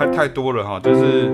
[0.00, 1.30] 太太多了哈，就是，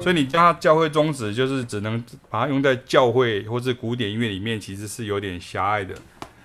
[0.00, 5.94] 所以你叫它教会宗旨，就是只能把它用在教会或是古典音乐里面，其实是有点狭隘的。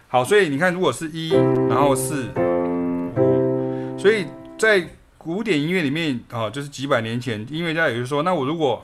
[0.10, 1.30] 好，所以你看，如果是一，
[1.70, 4.26] 然后四五，所以
[4.58, 4.86] 在。
[5.16, 8.82] 古典音乐里面啊，就是几百年前，音乐家也就是说，那我如果，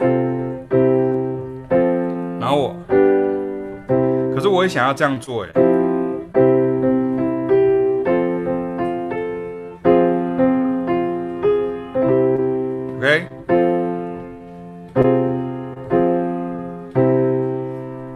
[2.40, 2.74] 然后我，
[4.34, 5.50] 可是我也想要这样做，哎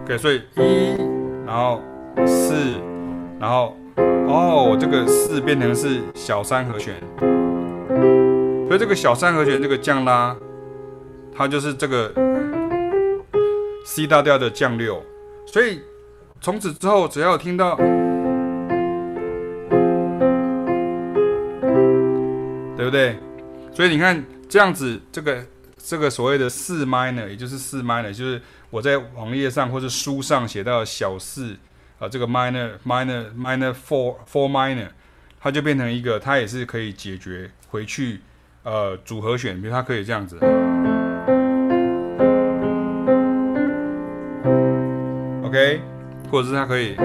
[0.06, 0.95] ，OK，OK，所以一，
[1.45, 1.82] 然后
[2.25, 2.53] 四，
[3.39, 6.93] 然后哦，这个四变成是小三和弦。
[8.67, 10.36] 所以这个小三和弦这个降拉，
[11.36, 12.12] 它就是这个
[13.86, 15.01] C 大调的降六。
[15.45, 15.82] 所以
[16.41, 17.75] 从此之后，只要听到，
[22.75, 23.15] 对不对？
[23.71, 24.23] 所以你看
[24.54, 25.44] 这样子，这个
[25.78, 28.39] 这个所谓的四 minor，也就是四 minor，就是
[28.70, 31.58] 我在网页上或者书上写到小四
[31.98, 34.89] 啊，这个 minor minor minor four four minor，
[35.39, 38.20] 它就变成一个，它也是可以解决回去。
[38.62, 40.38] 呃，组合选，比如它可以这样子
[45.44, 45.82] ，OK，
[46.30, 46.96] 或者是它可以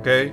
[0.00, 0.32] ，OK，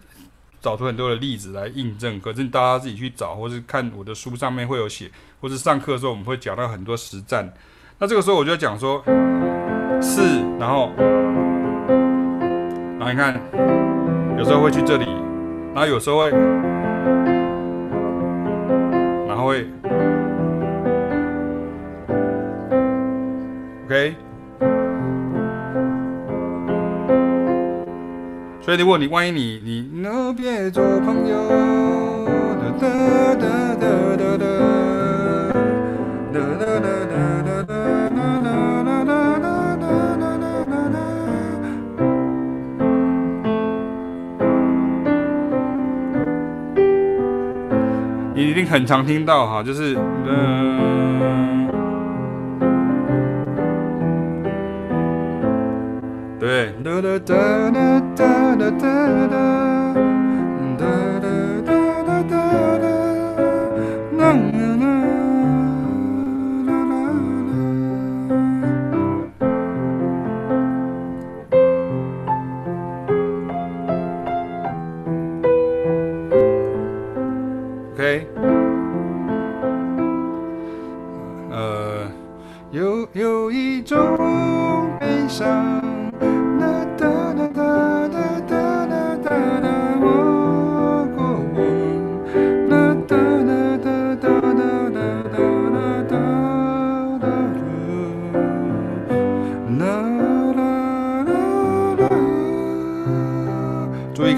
[0.61, 5.09] 找出很多的例子来印证，可是大家自己去找，或是看我的书上面会有写，
[5.41, 7.51] 或是上课的时候我们会讲到很多实战。
[7.97, 9.03] 那这个时候我就讲说，
[10.01, 10.21] 是，
[10.59, 10.91] 然后，
[12.97, 13.41] 然后你看，
[14.37, 15.05] 有时候会去这里，
[15.73, 16.31] 然后有时候会，
[19.27, 19.67] 然后会。
[23.85, 24.15] OK，
[28.63, 31.35] 所以如果你万一你你那别做朋友，
[32.59, 32.87] 哒哒
[33.35, 34.45] 哒哒哒哒，
[36.31, 37.73] 哒哒哒哒哒哒
[38.09, 41.65] 哒哒哒哒哒哒哒哒，
[48.35, 49.95] 你一定很常听到哈，就是
[56.41, 56.73] 对，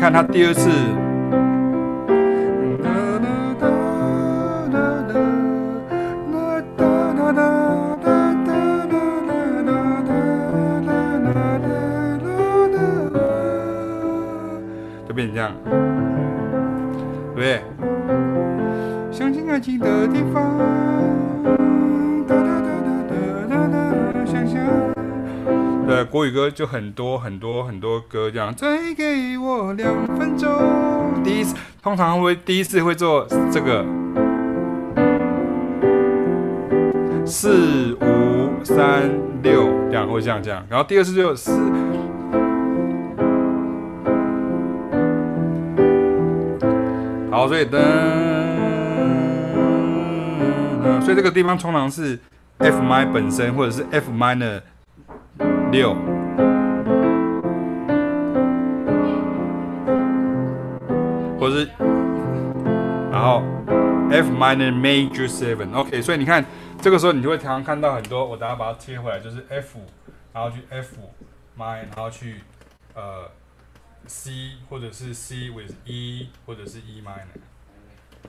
[0.04, 0.70] 看他第二次，
[15.08, 15.54] 就变成这样，
[17.34, 17.62] 对不对？
[19.10, 20.53] 相信爱情的地方。
[26.04, 28.54] 国语歌就很多很多很多歌这样。
[28.54, 30.52] 再给我两分钟。
[31.24, 33.86] 第一次通常会第一次会做这个
[37.26, 39.10] 四五三
[39.42, 41.52] 六这样会这样这样，然后第二次就四。
[47.32, 47.80] 好，所以噔，
[51.02, 52.20] 所以这个地方通常是
[52.60, 54.62] F m i 本身或者是 F minor。
[55.74, 55.96] 六，
[61.40, 61.68] 或是，
[63.12, 63.42] 然后
[64.12, 66.46] F minor major seven，OK，所以你看
[66.80, 69.80] 这个时候你就会常常看到很多，我等下把它切回来，就是 F，
[70.32, 70.96] 然后去 F
[71.58, 72.36] minor，然后去
[72.94, 73.32] 呃
[74.06, 77.42] C 或者是 C with E 或者是 E minor，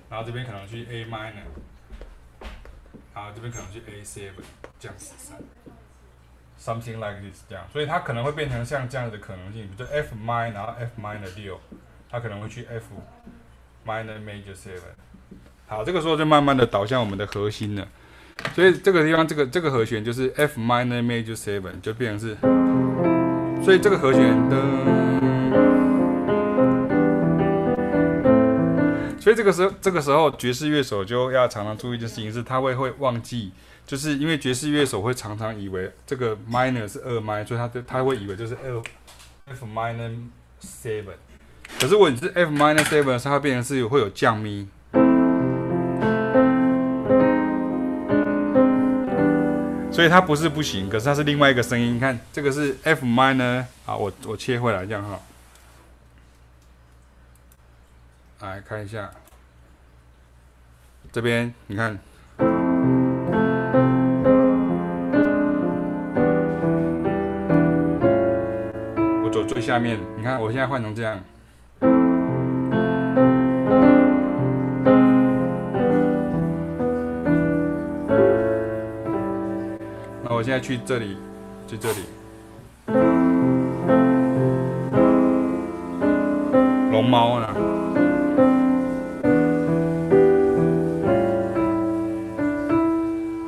[0.08, 1.44] 然后这边可能去 A minor，
[3.14, 4.42] 然后这边可能去 A seven，
[4.78, 5.36] 这样子三。
[6.64, 11.60] Something like this，这样，所以它可能会变成像这样的可能性，比如说 F minor，然后 F minor 六，
[12.10, 12.86] 它可能会去 F
[13.86, 14.94] minor major seven。
[15.66, 17.86] 好，这个时候就慢慢的导向我们的核心了。
[18.54, 22.34] 所以这个地方，这个这个和弦就是 F minor major seven，就变成是，
[23.62, 24.56] 所以这个和弦的，
[29.20, 33.52] 所以这个时候，这个时候爵士乐手就要常常注意一件事情，是他会会忘记。
[33.86, 38.82] 就是因为爵士乐手会常常以为这个 minor 是二 min，所以他就他会以为就是 F
[39.44, 40.10] F minor
[40.62, 41.16] seven。
[41.78, 44.66] 可是如果你是 F minor seven，它会变成是会有降咪，
[49.92, 51.96] 所以它不是不行，可是它是另外一个声音。
[51.96, 55.20] 你看这个是 F minor，好，我我切回来这样哈，
[58.40, 59.10] 来看一下
[61.12, 61.98] 这边，你看。
[69.64, 71.18] 下面，你看，我现在换成这样。
[80.22, 81.16] 那我现在去这里，
[81.66, 82.00] 去这里。
[86.92, 87.48] 龙猫呢？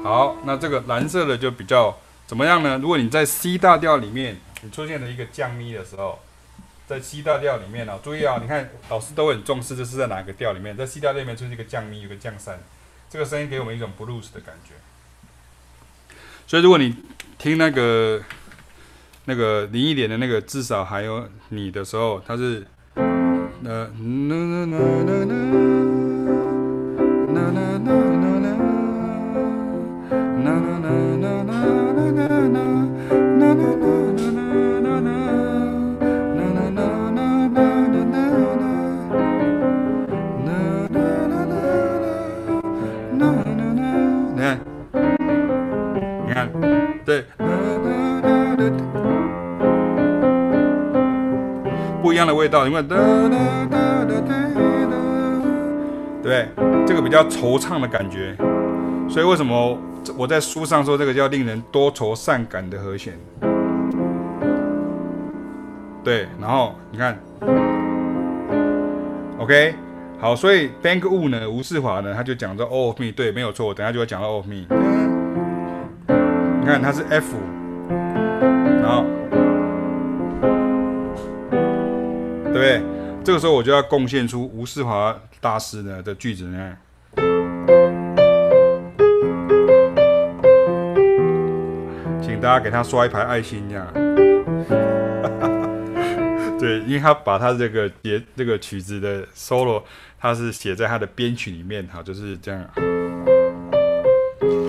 [0.03, 1.95] 好，那这个蓝色的就比较
[2.27, 2.79] 怎么样呢？
[2.81, 4.39] 如果你在 C 大调里面。
[4.71, 6.19] 出现了一个降咪的时候，
[6.87, 12.59] 在 C 大调里面呢、注意啊、你看老师都很重视这是在哪个调里面，在 C 大调里面出现一个降咪，有个降三，
[13.11, 14.75] 这个声音给我们一种 blues 的感觉。
[16.47, 16.95] 所以如果你
[17.39, 18.23] 听那个
[19.25, 22.67] 那个林忆莲的那个至少还有你的时候，它是
[23.65, 23.91] 呃。
[52.17, 52.83] 一样的味道，因为
[56.23, 56.49] 对，
[56.87, 58.35] 这个比较惆怅的感觉，
[59.07, 59.79] 所以为什么
[60.17, 63.13] 我在书上说这个叫令人多愁善感的和弦？
[66.03, 67.19] 对，然后你看
[69.39, 69.75] ，OK，
[70.19, 74.65] 好，所以 Bank Wu 呢，吴世华呢，他就讲说 All of Me，对，没有错，等下就会讲到 of Me。
[76.09, 77.37] 你看它是 F，
[77.91, 79.05] 然后，
[82.57, 82.81] 对不对？
[83.23, 86.77] 这个时候我就要贡献出吴世华大师呢的句子呢，
[92.23, 93.87] 请大家给他刷一排爱心，这样。
[96.59, 99.83] 对，因为他把他这个节这个曲子的 solo，
[100.19, 102.65] 他是写在他的编曲里面，哈，就是这样。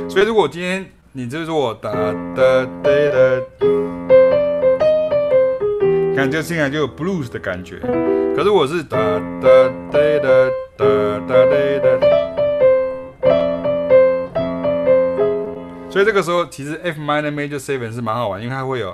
[0.10, 0.86] 所以如果今天。
[1.14, 2.92] 你就是我哒哒哒哒，
[6.18, 7.78] 感觉现在就有 blues 的感觉。
[8.36, 8.98] 可是我是哒
[9.40, 9.48] 哒
[9.92, 10.84] 哒哒哒
[11.28, 11.46] 哒
[11.84, 11.88] 哒，
[15.92, 18.92] 所以这个时候其实 F minor major seven 是蛮好玩，因为它会有，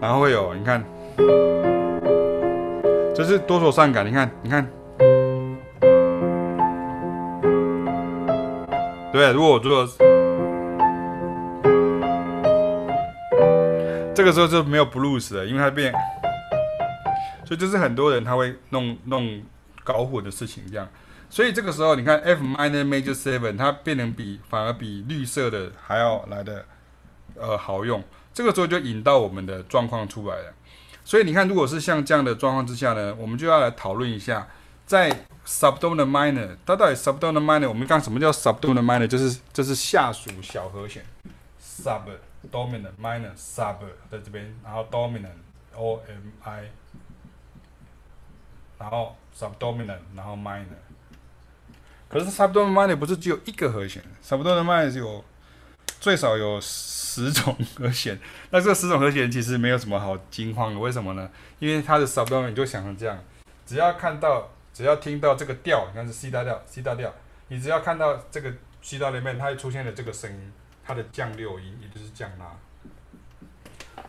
[0.00, 0.84] 然后会有，你看，
[3.16, 4.64] 这是多愁善感，你看，你看。
[9.12, 9.84] 对，如果我做，
[14.14, 15.92] 这个时候就没有 blues 了，因为它变，
[17.44, 19.42] 所以就是很多人他会弄弄
[19.82, 20.88] 搞混的事情，这样。
[21.28, 26.64] 所以这个时候你看 F minor major seven，它变成比反而比绿色的还要来的
[27.34, 28.02] 呃好用。
[28.32, 30.54] 这个时候就引到我们的状况出来了。
[31.04, 34.46] 所以你看，如果是像这样的状况之下呢，我们就要来讨论一下，
[34.86, 35.10] 在
[35.44, 37.68] subdominant minor，它到底 subdominant minor？
[37.68, 39.06] 我们刚什么叫 subdominant minor？
[39.08, 41.04] 就是这是下属小和弦
[41.60, 42.02] sub
[42.50, 43.76] Dominant minor sub
[44.10, 45.28] 在这边，然后 dominant
[45.74, 46.64] o m i，
[48.78, 50.64] 然后 subdominant，然后 minor。
[52.08, 55.24] 可是 subdominant minor 不是只有一个和弦，subdominant minor 是有
[56.00, 58.18] 最少有十种和弦。
[58.50, 61.30] 那这十种和弦其实没有什么好惊慌的，为什么呢？
[61.58, 63.18] 因为它的 subdominant 就想成这样，
[63.66, 64.50] 只要看到。
[64.74, 67.14] 只要听到这个调，你看是 C 大调，C 大调，
[67.46, 70.52] 你只要看到这个 C 大里面，它出现了这个声音，
[70.84, 72.46] 它的降六音也就是降拉。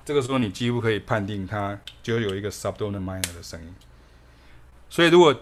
[0.03, 3.73] 这个时候你几乎可以判定它就有一个 subdominant minor 的声音。
[4.89, 5.35] 所以如果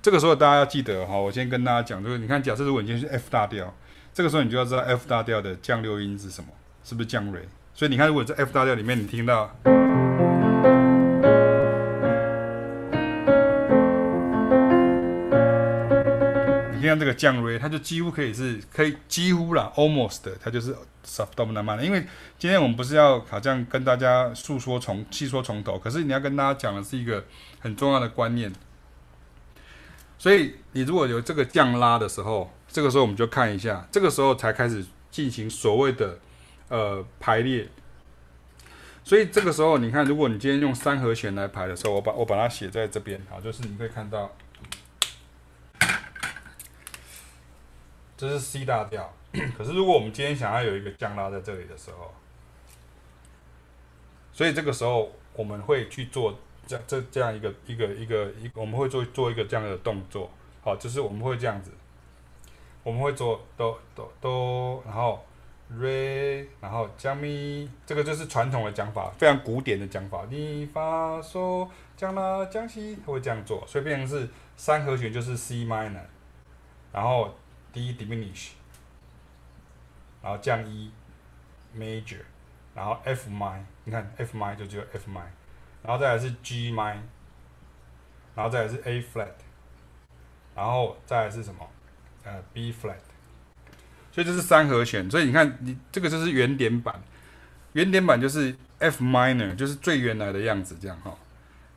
[0.00, 3.74] 这个时候大家要记得哈，我先跟大家讲，就是你看，假设如果你是 F 大调，
[4.14, 6.48] 这个时候你就要知道 F 大调的降六音是什么，
[6.84, 7.46] 是不是降蕊？
[7.74, 9.54] 所以你看，如果在 F 大调里面你听到。
[16.86, 20.74] 像这个降 re，它就几乎可以是可以几乎啦，almost，它就是
[21.04, 21.80] subdominant。
[21.80, 22.06] 因为
[22.38, 27.24] 今天我们不是要好像跟大家诉说从细说从头，可是你要跟大家讲的是一个
[27.60, 28.52] 很重要的观念。
[30.18, 36.18] 所以你如果有这个降拉的时候，这个时候我们就看一下，这个时候才开始进行所谓的
[36.68, 37.68] 呃排列。
[39.04, 44.30] 所以这个时候你看，如果你今天用三和弦来排的时候，我把我把它写在这边，好，就是你可以看到。
[48.16, 49.12] 这是 C 大调，
[49.58, 52.10] 可是如果我们今天想要有一个降拉在这里的时候，
[54.32, 56.34] 所以这个时候我们会去做
[56.66, 60.30] 这这这样一个一个一个一，我们会做做一个这样的动作，
[60.62, 61.70] 好，就是我们会这样子，
[62.82, 65.22] 我们会做哆哆哆，然后
[65.74, 76.00] re，然后降咪，这个就是传统的讲法，非常古典的讲法，你发嗦降拉降西，会这样做，所以变成是三和弦就是 C minor，
[76.90, 77.34] 然后。
[77.76, 78.52] D diminish，
[80.22, 80.90] 然后降一
[81.76, 82.22] major，
[82.74, 85.28] 然后 F minor，你看 F minor 就只有 F minor，
[85.82, 87.02] 然后再来是 G minor，
[88.34, 89.28] 然后再来是 A flat，
[90.54, 91.68] 然后再来是什么？
[92.24, 92.96] 呃，B flat。
[94.10, 96.98] 所以这是三和弦，所以你看你这个就是原点版，
[97.74, 101.14] 原点版就是 F minor，就是最原来的样子这样哈。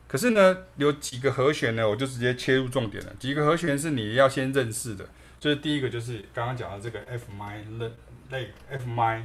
[0.08, 3.14] 可是呢，有几个和弦呢，我就直接切入重点了。
[3.16, 5.06] 几个和弦是你要先认识的。
[5.40, 7.90] 就是第一个，就是刚刚讲的这个 F minor
[8.28, 9.24] 类 F minor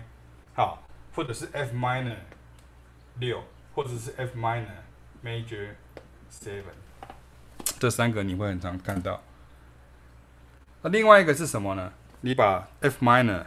[0.53, 0.81] 好，
[1.13, 2.15] 或者是 F minor
[3.19, 3.43] 六，
[3.73, 4.63] 或者是 F minor
[5.21, 5.71] major
[6.31, 6.63] seven，
[7.77, 9.21] 这三个你会很常看到。
[10.81, 11.91] 那另外一个是什么呢？
[12.21, 13.43] 你把 F minor，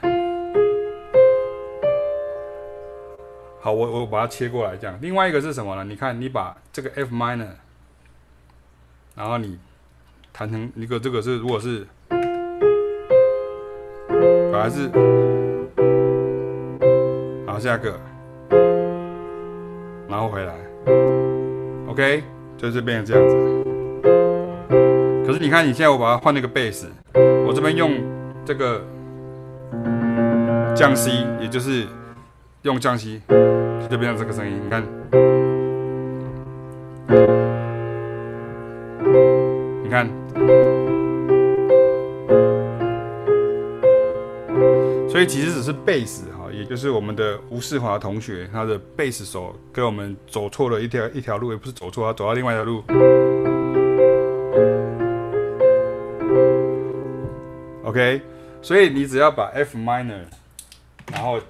[3.63, 4.99] 好，我我把它切过来这样。
[5.01, 5.85] 另外一个是什么呢？
[5.85, 7.55] 你看，你把这个 F minor，
[9.15, 9.59] 然后你
[10.35, 11.89] 弹成一个这个是如果是，
[14.61, 14.89] 还是，
[17.47, 17.95] 好，下个，
[20.09, 20.55] 然后回来
[21.89, 22.23] ，OK，
[22.57, 23.37] 就是变成这样子。
[25.27, 26.87] 可是你看，你现在我把它换那个贝斯，
[27.47, 27.93] 我这边用。
[28.45, 28.81] 这个
[30.75, 31.85] 降 C，也就是
[32.63, 33.21] 用降 C，
[33.91, 34.59] 就变成这个声音。
[34.65, 34.83] 你看，
[39.85, 40.09] 你看，
[45.19, 52.85] 所以其实只是贝斯哈，也就是我们的吴世华同学，他的贝斯手跟我们走错了一条一条路，也不是走错，他走到另外一条路。
[57.83, 58.23] OK。
[58.63, 60.23] 所以你只要把 F minor，
[61.11, 61.41] 然后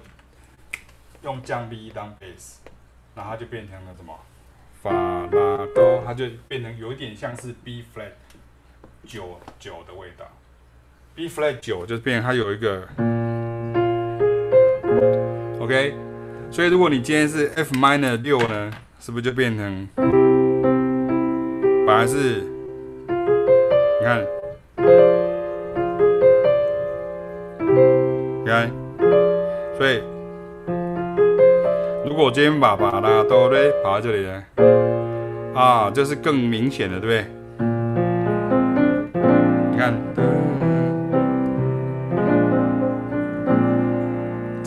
[1.21, 2.55] 用降 B 当 bass，
[3.13, 4.17] 然后它就变成了什么？
[4.81, 5.29] 法拉
[5.75, 8.13] 多，它就变成有点像是 B flat
[9.05, 10.25] 九九的味道。
[11.13, 12.87] B flat 九就变成它有一个
[15.59, 15.93] OK。
[16.51, 19.87] 所以如果你今天是 F minor 六呢，是不是就变成
[21.85, 22.43] 本来是？
[23.99, 24.25] 你看。
[28.41, 28.71] 你看
[29.77, 30.01] 所以
[32.03, 34.43] 如果我今天把把拉哆来跑到这里来，
[35.53, 37.25] 啊，这是更明显的，对不对？
[39.71, 39.93] 你看，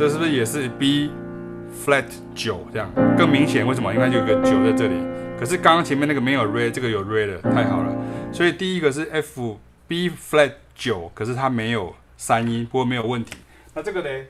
[0.03, 1.13] 这是不是也是 B
[1.87, 3.65] flat 九这样更明显？
[3.65, 3.95] 为什么？
[3.95, 4.97] 因为有个九在这里。
[5.39, 7.97] 可是刚刚前面那个没有 re，这个有 re 的，太好了。
[8.33, 13.37] 所以第一个是 F B flat 九，可是它没有三音，不过没有问题。
[13.75, 14.27] 那这个呢，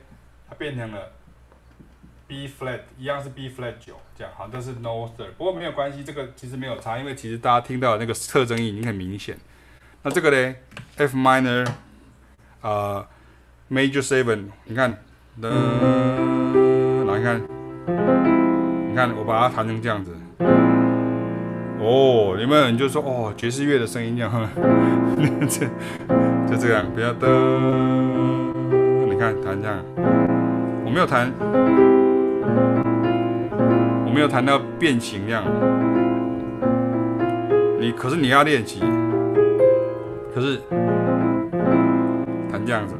[0.47, 1.11] 它变成了
[2.27, 9.35] B flat，一样是 B flat 九，这样好，这是 no sir 不过没有关系，这个其实没有差，因为其实大家听到的那个特征已经很明显。
[10.03, 10.55] 那这个呢
[10.97, 11.67] ，F minor，
[12.61, 13.03] 呃
[13.71, 15.03] ，major seven，你看，
[15.41, 15.49] 噔，
[17.07, 17.41] 来看，
[18.87, 20.11] 你看我把它弹成这样子，
[21.79, 24.31] 哦，有没有人就说哦，爵士乐的声音这样，
[26.47, 27.27] 就这样，不要噔。
[29.09, 29.83] 你看弹这样，
[30.85, 31.31] 我没有弹，
[34.05, 35.43] 我没有弹到变形这样。
[37.79, 38.81] 你可是你要练习，
[40.33, 40.61] 可是
[42.51, 42.95] 弹这样子，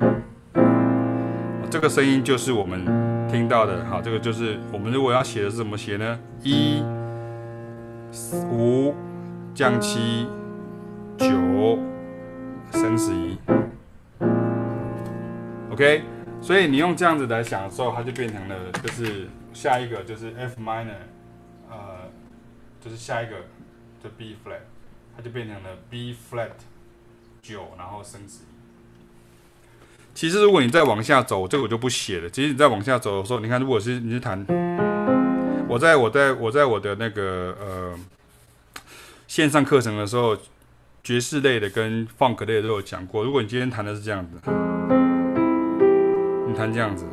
[1.74, 2.86] 这个声音就是我们
[3.28, 3.84] 听到的。
[3.86, 6.20] 好，这个就是我们如果要写的是怎么写呢？
[6.44, 6.84] 一
[8.52, 8.94] 五
[9.56, 10.28] 降七
[11.18, 11.26] 九
[12.74, 13.36] 升十一
[15.72, 16.04] ，OK。
[16.40, 20.94] 所以你用这样子来想的时候，它就变成了，就是下一个就是 F minor，
[21.72, 22.08] 呃，
[22.80, 23.38] 就是下一个
[24.04, 24.60] 就 B flat，
[25.18, 26.52] 它就变成了 B flat
[27.42, 28.53] 九，然后升十一。
[30.14, 32.30] 其实如果你再往下走，这个我就不写了。
[32.30, 34.46] 其实你再往下走的时候，你看，如果是你是弹，
[35.68, 37.94] 我在我在我在我的那个呃
[39.28, 40.38] 线上课程的时候，
[41.04, 43.24] 爵士类的跟 funk 类的都有讲过。
[43.24, 44.40] 如果你今天弹的是这样子。
[46.46, 47.04] 你弹这样子，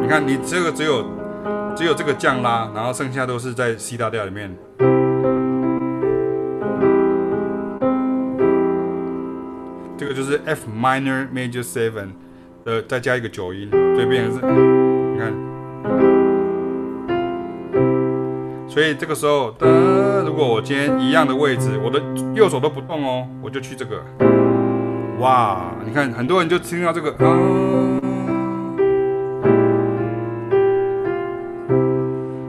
[0.00, 1.04] 你看，你这个只有
[1.76, 4.56] 只有这个降拉，然后剩下都是在 C 大调里面。
[10.02, 12.08] 这个就是 F minor major seven
[12.64, 14.40] 的，再加一个九音，所以变成是，
[15.12, 15.32] 你看，
[18.68, 19.54] 所以这个时候，
[20.26, 22.02] 如果我今天一样的位置，我的
[22.34, 24.02] 右手都不动哦，我就去这个。
[25.20, 27.30] 哇，你看很多人就听到这个，啊，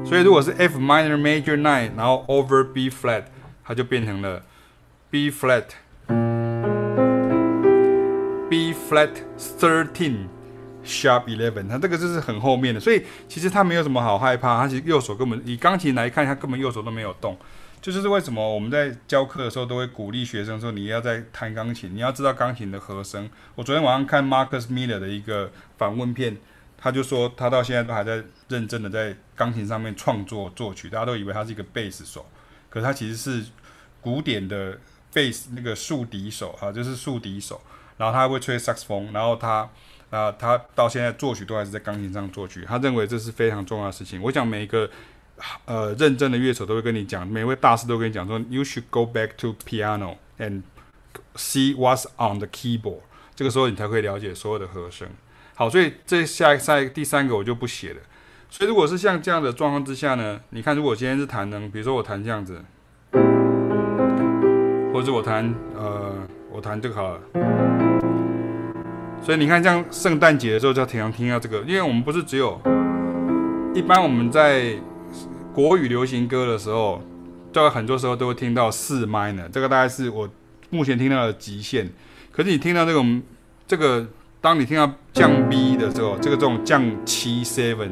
[0.04, 3.26] 所以如果是 F minor major nine，然后 over B flat，
[3.64, 4.41] 它就变成了
[5.12, 5.66] B flat
[8.89, 9.11] flat
[9.59, 10.27] thirteen
[10.84, 17.38] sharp eleven，它这个就是很后面的，所以其实它没有什么好害怕，它其实右手根本以钢琴来看，它根本右手都没有动。
[17.81, 23.29] 就是为什么我们在教课的时候都会鼓励学生说，你要在弹钢琴，你要知道钢琴的和声。
[23.55, 26.38] 我昨天晚上看 Marcus Miller 的一个访问片，
[26.77, 30.89] 他就说他到现在都还在认真的在钢琴上面创作作曲。
[30.89, 32.25] 大家都以为他是一个贝斯手，
[32.69, 33.45] 可是他其实是
[33.99, 34.79] 古典的
[35.11, 37.59] 贝斯那个竖笛手啊，就是竖笛手。
[37.97, 39.69] 然后他还会吹萨克斯风，然后他
[40.09, 42.63] 啊、他到现在作曲都还是在钢琴上作曲。
[42.67, 44.21] 他认为这是非常重要的事情。
[44.21, 44.87] 我想每一个
[45.65, 50.61] 呃认真的乐手都会跟你讲，每位大师都跟你讲说，You should go back to piano and
[51.35, 52.99] see what's on the keyboard。
[53.33, 55.07] 这个时候你才会了解所有的和声。
[55.55, 58.01] 好，所以这下下第三个我就不写了。
[58.51, 62.63] 所以如果是像这样的状况之下呢，你看，如果今天是弹呢，比如说我弹这样子，
[64.93, 67.72] 或者我弹呃，我弹这个好了。
[69.24, 72.59] 所以你看，像圣诞节的时候就要经常听到这个，因为我们不是只有，
[73.74, 74.76] 一般我们在
[75.53, 77.01] 国语流行歌的时候，
[77.51, 80.30] 就很多时候都会听到四 minor，这个大概是我
[80.69, 81.89] 目前听到的极限。
[82.32, 83.24] 可是你听到这种
[83.67, 84.05] 这个。
[84.43, 87.91] 当你听到降 B 的时候，这个这种降七 seven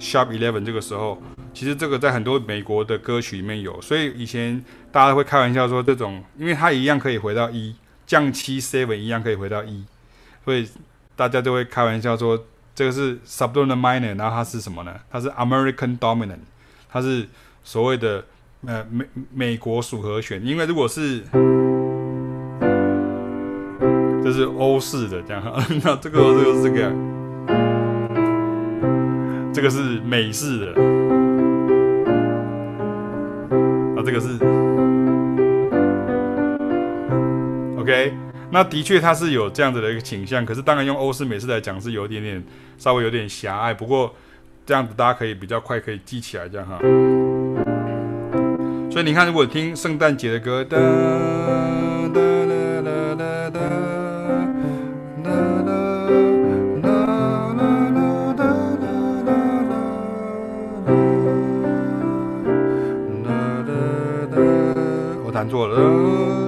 [0.00, 1.22] sharp eleven 这个时候，
[1.54, 7.72] 其实这个在很多美国的歌曲里面有，所以以前大家会开玩笑说这种，因为它一样可以回到一，
[8.04, 9.84] 降七 seven 一样可以回到一，
[10.46, 10.66] 所以
[11.16, 12.40] 大家就会开玩笑说
[12.72, 14.94] 这个是 subdominant minor，然后它是什么呢？
[15.10, 16.38] 它是 American dominant，
[16.88, 17.26] 它是
[17.64, 18.24] 所谓的
[18.64, 21.24] 呃美美国属和弦，因为如果是
[24.22, 25.42] 这是欧式的这样，
[25.82, 26.92] 那这个这个是这个，
[29.52, 30.66] 这个是美式的，
[33.96, 34.38] 啊，这个是
[37.80, 38.14] ，OK，
[38.56, 42.42] 那的确它是有这样子的一个倾向，可是当然用欧式美式来讲是有一点点
[42.78, 44.14] 稍微有点狭隘，不过
[44.64, 46.78] 这样子大家可以比较快可以记起来这样哈。
[48.90, 53.60] 所以你看，如果听圣诞节的歌，哒哒哒哒哒哒。
[65.30, 66.45] 弹错了，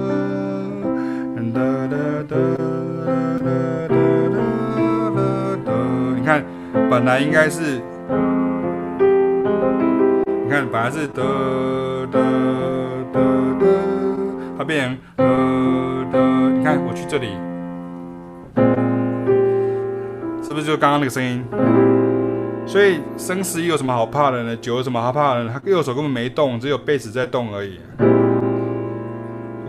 [6.99, 7.81] 本来应该是，
[10.43, 11.23] 你看，本来是的
[12.11, 12.19] 的
[13.13, 13.21] 的
[13.57, 13.65] 的，
[14.57, 15.23] 它变成的
[16.11, 16.19] 的，
[16.49, 17.29] 你看，我去这里，
[20.43, 21.41] 是不是就刚刚那个声音？
[22.67, 24.53] 所以生死有什么好怕的呢？
[24.57, 25.51] 酒有什么好怕的呢？
[25.53, 27.79] 他右手根本没动，只有贝斯在动而已。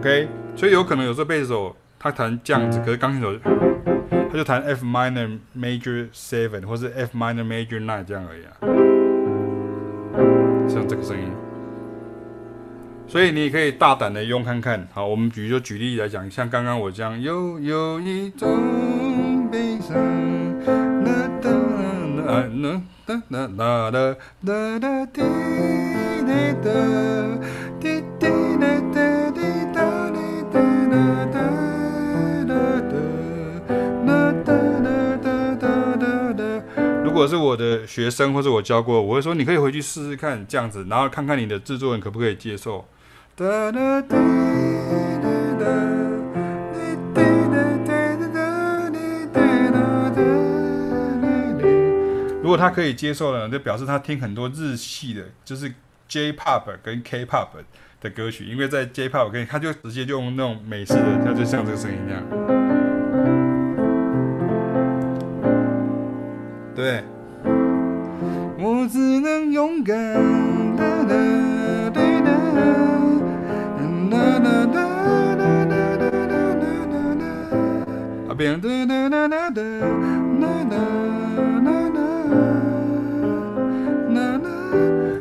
[0.01, 3.33] OK，所以有可能有时候贝斯手他弹这样子，可是钢琴手
[4.31, 8.55] 他就弹 F minor major seven 或是 F minor major nine 这样而已啊，
[10.69, 11.33] 像这个声音。
[13.09, 14.87] 所以你可以大胆的用看看。
[14.93, 19.97] 好，我们举就举例来讲，像刚刚我这样，有有一种悲伤，
[21.05, 21.11] 哒
[21.43, 21.51] 哒
[22.25, 22.47] 哒
[23.09, 24.15] 哒哒哒哒
[24.47, 25.23] 哒哒滴
[26.25, 26.31] 滴
[26.63, 26.71] 哒
[27.81, 28.29] 滴滴
[28.61, 29.20] 哒哒
[37.21, 42.89] 如果是我的学生或者我教过，我会说你可以回去试试看这样子，然后看看你的制作人可不可以接受。
[52.41, 55.75] 如果他可以接受了，就表示他听很多日系的，就是
[56.09, 57.49] J-pop 跟 K-pop
[58.01, 62.60] 的歌曲，因为在 J-pop 跟他就直接就用那种美式的，他就像这个声音那样。
[66.81, 67.05] 对，
[68.59, 69.95] 我只能勇敢
[70.75, 72.31] 的的对的，
[74.11, 74.75] 哒哒哒
[75.37, 76.57] 哒哒哒哒
[77.21, 77.23] 哒，
[78.31, 79.61] 啊，变哒哒哒哒哒
[80.41, 80.75] 哒哒
[84.09, 84.49] 哒哒，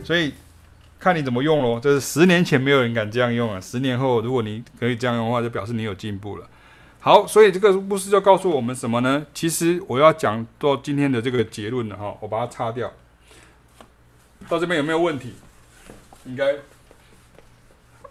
[0.02, 0.32] 所以
[0.98, 1.78] 看你怎么用喽。
[1.78, 6.48] 这是十年前没有人敢这样用啊，十年后如果你可以这样用的话，就表示你有进步了。
[7.02, 9.26] 好，所以这个故事就告诉我们什么呢？
[9.34, 12.92] 其实我要讲到今天的这个结论了哈，我把它擦掉。
[14.50, 15.34] 到这边有没有问题？
[16.26, 16.56] 应该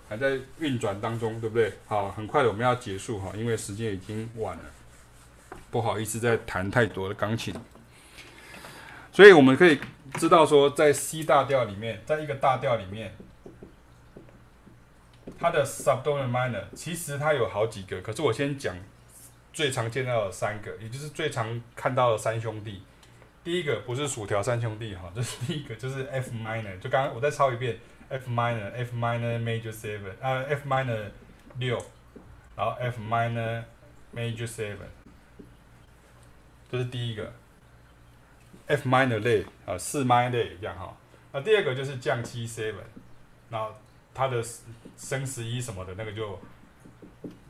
[0.08, 1.70] 还在运转当中，对不对？
[1.86, 4.64] 好，很快的我们要结束哈，因为时间已经晚了，
[5.70, 7.54] 不好意思再弹太多的钢琴。
[9.12, 9.78] 所以我们可以
[10.14, 13.14] 知道说，在 C 大调里面，在一个大调里面。
[15.38, 18.76] 它的 subdominant minor 其实它有好几个，可是我先讲
[19.52, 22.82] 最常见到的三个，也就是最常看到的三兄弟。
[23.42, 26.78] 第一个不是薯条三兄弟哈， 这是第一个，就是 F minor。
[26.78, 31.10] 就刚刚我再抄一遍，F minor，F minor major seven，啊，F minor
[31.58, 31.76] 六，
[32.56, 33.62] 然后 F minor
[34.14, 34.88] major seven，
[36.70, 37.32] 这是第一个。
[38.66, 40.94] F minor 类啊，四 minor 类一样哈。
[41.32, 42.74] 那第二个就是降七 seven，
[43.48, 43.74] 然后
[44.18, 44.44] 它的
[44.96, 46.36] 升十一什么的那个就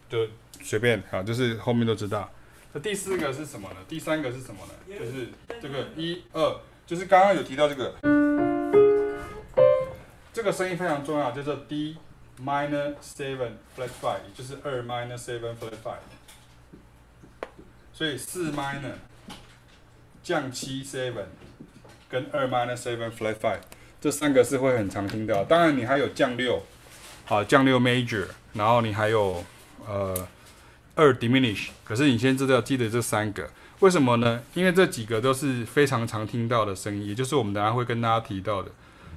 [0.06, 0.28] 就
[0.62, 2.30] 随便啊，就是后面都知道。
[2.74, 3.76] 那第四个是什么呢？
[3.88, 4.98] 第三个是什么呢？
[4.98, 5.28] 就是
[5.62, 7.94] 这个一二，就是刚刚有提到这个，
[10.34, 11.96] 这个声音非常重要，叫做 D
[12.38, 16.04] minor seven flat five，也就是二 minor seven flat five。
[17.94, 18.92] 所以四 minor
[20.22, 21.24] 降七 seven
[22.10, 23.60] 跟二 minor seven flat five
[24.00, 25.44] 这三个是会很常听到。
[25.44, 26.62] 当然你还有降六，
[27.24, 29.44] 好降六 major，然后你还有
[29.86, 30.28] 呃。
[31.00, 34.42] 二 diminish，可是你先知道记得这三个，为什么呢？
[34.52, 38.68] 因为这几个都是非常常听到的声音，也就是我们等下会跟大家提到的。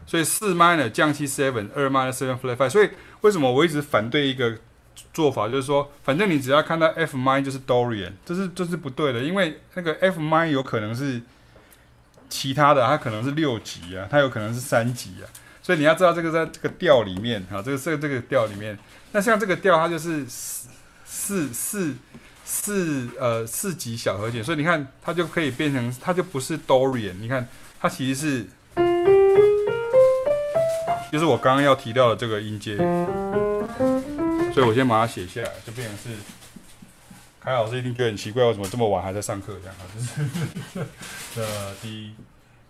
[0.06, 2.70] 所以四 minor 降七 seven，二 minor seven flat five。
[2.70, 2.90] 所以
[3.22, 4.56] 为什么我一直反对一个
[5.12, 11.20] 做法，就是说，反正你只要看到 F minor 就是 Dorian，这是这是不对的，因为那个 F minor 有可能是
[12.32, 15.30] 其他的，它可能是六级啊，它有可能是三级啊。
[15.62, 18.76] 所以你要知道这个在这个调里面啊，这个这个这个调里面，
[19.12, 20.26] 那像这个调它就是。
[21.14, 21.94] 四四
[22.46, 27.46] 四呃四级小和弦，所以你看它就可以变成，它就不是 Dorian，你看
[27.80, 28.46] 它其实是，
[31.12, 32.78] 就是我刚刚要提到的这个音阶，
[34.54, 36.10] 所以我先把它写下来，就变成是，
[37.44, 39.84] 凯老师一定觉得很奇怪，为什么这么晚还在上课这样啊？
[39.94, 42.14] 就是的滴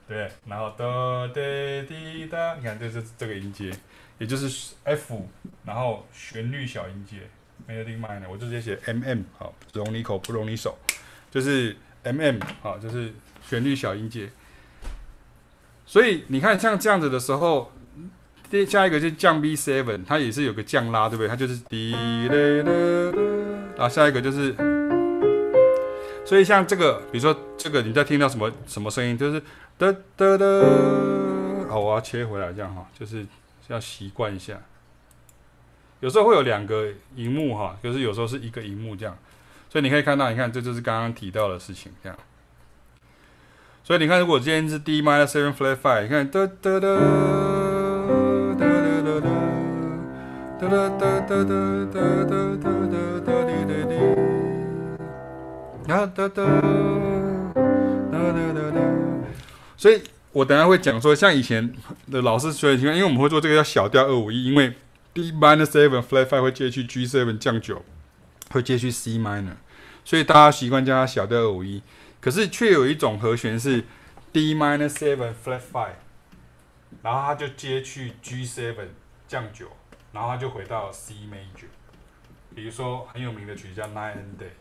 [0.07, 3.69] 对，然后的的滴答，你看这是这个音阶，
[4.17, 5.27] 也就是 F，
[5.65, 7.17] 然后旋律小音阶。
[7.69, 10.75] Melody minor，我就直接写 M M，好，容你口不容你手，
[11.29, 13.13] 就是 M M，好，就是
[13.47, 14.29] 旋律小音阶。
[15.85, 17.71] 所以你看像这样子的时候，
[18.49, 21.27] 接下一个就降 B seven，它也是有个降拉，对不对？
[21.27, 21.93] 它就是滴
[22.29, 23.11] 嘞嘞
[23.77, 24.55] 啊，下一个就是，
[26.25, 29.41] 所以像这个，比如说这个，你在听到什么什么声音，就是
[29.77, 30.45] 哒哒哒，
[31.69, 33.25] 好，我要切回来这样哈，就是
[33.67, 34.59] 要习惯一下。
[35.99, 39.17] 有时候会有两个荧幕哈，就是有时候是一个荧幕这样，
[39.69, 42.17] 所以你可以看到，你看这就是刚刚提到的事情这样。
[43.83, 46.99] 所以你看，如果今天是 D minor seven flat five，你看哒哒哒哒
[48.59, 48.67] 哒
[50.59, 51.43] 哒哒哒哒
[51.91, 53.10] 哒哒哒哒，
[55.91, 56.45] 哒哒哒
[58.11, 58.79] 哒哒哒。
[59.75, 61.73] 所以我等下会讲说，像以前
[62.09, 64.73] 的老师学的情况，因为我们会做这个叫小调二五一，因为
[65.13, 67.83] D minor seven flat five 会接去 G seven 降九，
[68.51, 69.55] 会接去 C minor，
[70.05, 71.83] 所以大家习惯叫它小调二五一。
[72.21, 73.83] 可是却有一种和弦是
[74.31, 75.95] D minor seven flat five，
[77.03, 78.87] 然后它就接去 G seven
[79.27, 79.65] 降九，
[80.13, 81.67] 然后它就回到 C major。
[82.55, 84.51] 比如说很有名的曲子叫 Night and Day，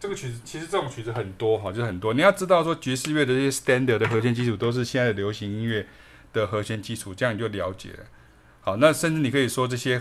[0.00, 2.14] 这个曲子其实这种曲子很多哈，就是很多。
[2.14, 5.86] 你要知道说爵士乐的这些 standard 的和弦基础都是现在的流行音乐
[6.32, 8.04] 的和弦基础，这样你就了解了。
[8.60, 10.00] 好，那甚至你可以说这些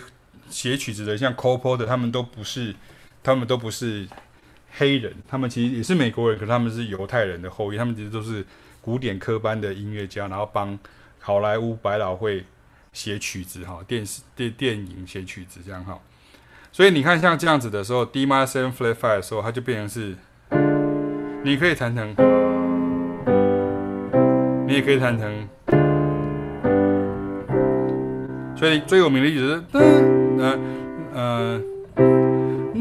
[0.50, 2.76] 写曲子的，像 Cole Porter 他们都不是，
[3.24, 4.08] 他们都不是
[4.72, 8.45] 黑人，他们其实也是美国人，可是他们是犹太人的后裔，他们其实都是
[8.82, 10.78] 古典科班的音乐家，然后帮
[11.20, 12.45] 好莱坞百老汇
[12.93, 16.00] 写曲子哈，电视电电影写曲子这样哈。
[16.78, 20.15] 所以你看像这样子的时候，D m i n seven flat five 的时候，它就变成是，
[21.43, 22.09] 你可以弹成，
[24.67, 25.47] 你也可以弹成，
[28.55, 29.80] 所以最有名的例子是噔，
[30.38, 30.59] 呃，
[31.15, 31.59] 呃。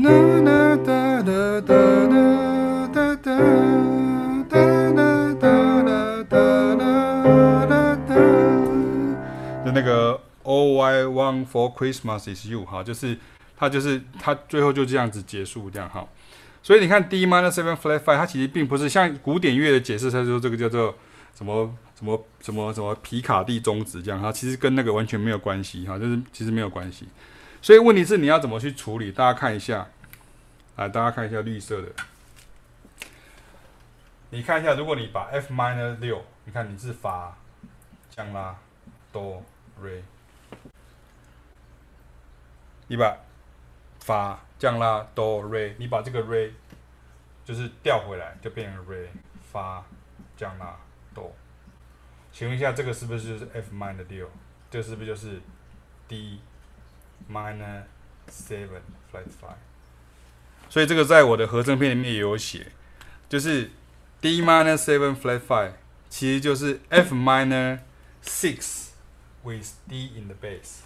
[0.05, 0.11] 哒
[0.44, 1.32] 哒哒哒
[1.62, 1.72] 哒
[2.12, 3.32] 哒哒哒
[4.47, 4.61] 哒
[4.92, 5.49] 哒哒
[6.22, 7.72] 哒哒哒
[8.07, 8.12] 哒。
[9.64, 13.16] 的那个 All I Want for Christmas is You，哈，就是
[13.57, 16.07] 它就是它最后就这样子结束这样哈。
[16.62, 20.94] 所以你看 D minor seven flat five，它其实并不是像古典乐的解释，它说这个叫做
[21.34, 21.74] 什么？
[21.96, 27.09] 什么什么什么皮卡蒂中指这样哈，其实跟那个完全没有关系哈，就是其实没有关系。
[27.62, 29.11] 所以问题是你要怎么去处理？
[29.11, 29.88] 大家看一下，
[30.76, 31.88] 来大家看一下绿色的，
[34.28, 37.34] 你看一下，如果你把 F minor 六，你看你是发
[38.14, 38.54] 降拉
[39.11, 39.42] 哆
[39.80, 40.04] 瑞，
[42.88, 43.16] 你把
[44.07, 46.54] 发降拉哆瑞，你把这个瑞
[47.44, 49.11] 就是调回来，就变成瑞
[49.50, 49.84] 发
[50.36, 50.76] 降拉
[51.12, 51.34] 哆。
[52.30, 54.30] 请问一下，这个是不是就是 F minor 六？
[54.70, 55.40] 这是不是就是
[56.07, 56.38] D
[57.28, 57.82] minor
[58.30, 58.80] seven
[59.12, 59.57] flat five？
[60.68, 62.70] 所以这个在我的合成片里面也有写，
[63.28, 63.72] 就是
[64.20, 65.72] D minor seven flat five，
[66.09, 67.80] 其实就是 F minor
[68.22, 68.90] six
[69.42, 70.86] with D in the bass。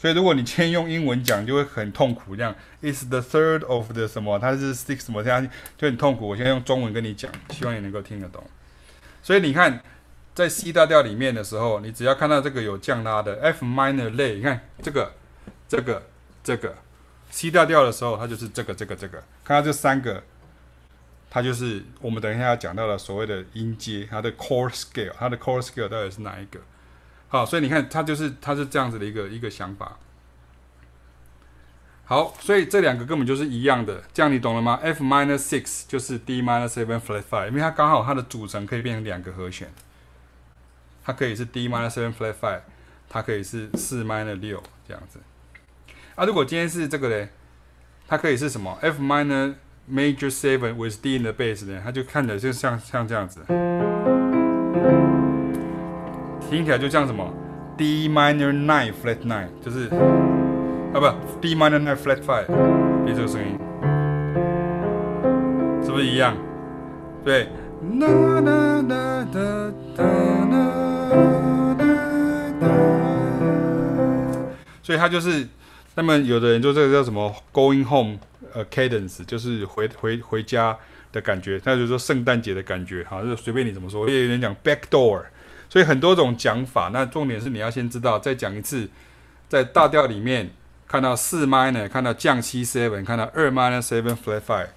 [0.00, 2.36] 所以如果你今天用英文讲，就会很痛苦。
[2.36, 4.38] 这样，It's the third of the 什么？
[4.38, 5.24] 它是 six 什么？
[5.24, 5.44] 这样
[5.76, 6.28] 就很痛苦。
[6.28, 8.42] 我现在用中文跟你讲，希望你能够听得懂。
[9.24, 9.82] 所以你看，
[10.36, 15.12] 在 C 大调里面的时候，你只要看到这个有降拉的 F minor 类，你看这个、
[15.68, 16.00] 这个、
[16.44, 16.76] 这个
[17.30, 19.20] ，C 大调的时候，它就是这个这个这个。
[19.44, 20.22] 看到这三个，
[21.28, 26.60] 它就是我们等一下要讲到的所谓的音阶，它的 core scale，它的 core scale 到底是哪一个？
[27.28, 29.98] 好，所以你看，它就是它是这样子的一个一个想法。
[32.04, 39.70] 好，所以这两个根本就是一样的，这样你懂了吗？F minor six 就是 D minor seven flat five，因为它刚好它的组成可以变成两个和弦，
[41.04, 42.60] 它可以是 D minor seven flat five，
[43.10, 45.20] 它可以是四 minor 六这样子。
[46.14, 47.28] 啊，如果今天是这个嘞，
[48.06, 49.56] 它可以是什么？F minor
[49.86, 51.78] major seven with D in the bass 呢？
[51.84, 53.40] 它就看着就像像这样子，
[56.48, 57.30] 听起来就像什么
[57.76, 59.88] ？D minor nine flat nine，就是。
[59.88, 61.06] 啊不
[61.42, 62.46] ，D minor nine flat five，
[63.04, 63.58] 别这个声音，
[65.84, 66.34] 是不是一样？
[67.22, 67.48] 对。
[74.82, 75.46] 所以它就是，
[75.94, 78.16] 那么有的人就这个叫什么 going home，
[78.54, 80.74] 呃，cadence，就是回回回家
[81.12, 84.08] 的感觉，那就是说圣诞节的感觉，好，就随便你怎么说。
[84.08, 85.24] 也有人讲 back door，
[85.68, 86.90] 所以很多种讲法。
[86.92, 88.88] 那重点是你要先知道，再讲一次，
[89.48, 90.50] 在大调里面。
[90.90, 94.68] 看到四 minor，看到降七 seven，看到二 minor seven flat five，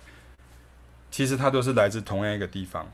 [1.10, 2.86] 其实它都是来自同样一个地方。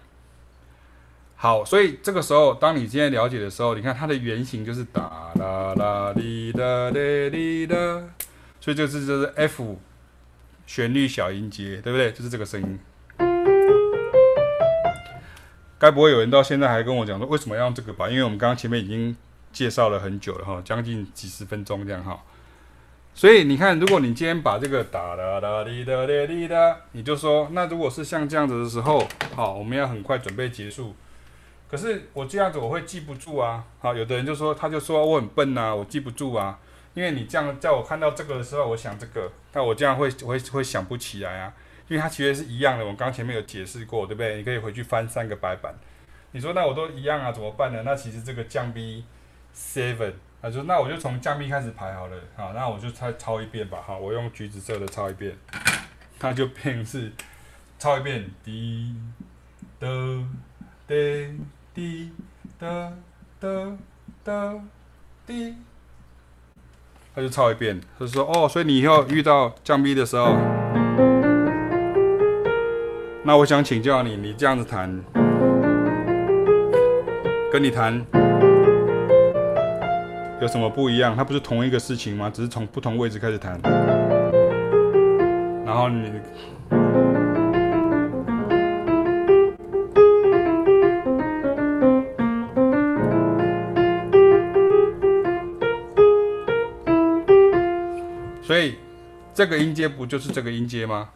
[1.36, 7.76] 好，所以这个时候，当你今天了解的时候，你看它的原型就是哒啦啦滴哒滴滴哒，
[8.62, 9.80] 所以就是就是 F
[10.68, 12.12] 旋律小音阶，对不对？
[12.12, 12.80] 就是这个声音。
[15.80, 18.10] 该不会有人到现在还跟我讲说为什么要用这个吧？
[18.10, 19.16] 因为我们刚刚前面已经
[19.52, 22.20] 介绍了很久了哈，将近几十分钟这样哈。
[23.14, 30.96] 所以你看，如果你今天把这个哒哒哒滴哒滴哒，你就说，那如果是像这样子的时候，好，我们要很快准备结束。
[31.70, 33.64] 可是我这样子我会记不住啊。
[33.80, 36.60] 好，有的人就说，他就说我很笨呐，我记不住啊。
[36.94, 41.54] 因为你这样在我看到这个的时候，我想这个，但我这样会会会想不起来啊。
[41.88, 44.38] 因为它其实是一样的，我刚前面有解释过，对不对？
[44.38, 45.74] 你可以回去翻三个白板。
[46.32, 47.82] 你说那我都一样啊，怎么办呢？
[47.84, 49.06] 那其实这个降 B
[49.56, 50.14] seven。
[50.40, 55.36] 他说：“那我就从降 B 开始排好了，好，那我就再抄一遍吧，好，我用橘子色的抄一遍，
[56.20, 57.12] 他就变是
[57.80, 58.96] 抄一遍滴
[59.80, 60.24] 的
[60.88, 61.32] 的
[61.74, 62.12] 滴
[62.60, 62.94] 的
[63.40, 63.78] 的
[64.24, 64.62] 的
[65.26, 65.56] 滴，
[67.16, 67.82] 他就抄一遍。
[67.98, 70.36] 他就说：哦，所以你以后遇到降 B 的时候，
[73.28, 74.90] 那我想请教你，你这样子弹，
[77.52, 77.94] 跟你弹。”
[80.40, 81.14] 有什么不一样？
[81.14, 82.32] 它不是同一个事情吗？
[82.34, 83.60] 只是从不同位置开始弹。
[85.66, 86.10] 然后你，
[98.42, 98.76] 所以
[99.34, 101.10] 这个音阶不就是这个音阶吗？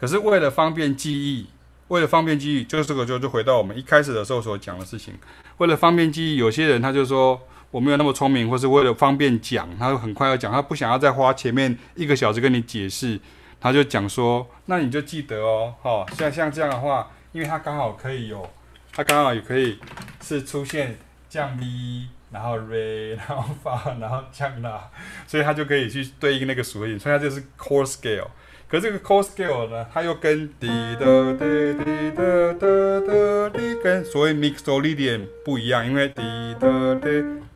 [0.00, 1.46] 可是为了方便记忆，
[1.88, 5.12] 为了方便记忆，就是这个就就回到我们一开始的时候所讲的事情。
[5.58, 7.40] 为了方便记忆，有些人他就说。
[7.72, 13.20] 我没有那么聪明，或是为了方便讲，他很快要讲，他不想要再花前面一个小时跟你解释，
[13.60, 18.50] 他就讲说，那你就记得哦，好，像像这样的话，因为它刚好可以有，
[18.92, 19.78] 它刚好也可以
[20.20, 20.98] 是出现
[21.28, 24.90] 降 B，然后 Re，然后发，然后降啦，
[25.28, 28.26] 所以它就可以去对应那个属性，所以它就是 chord scale。
[28.70, 32.68] 可是这个 chord scale 呢，它又跟滴答滴滴答答
[33.00, 36.22] 答滴跟所谓 mixolydian 不一样，因为滴
[36.60, 37.08] 答滴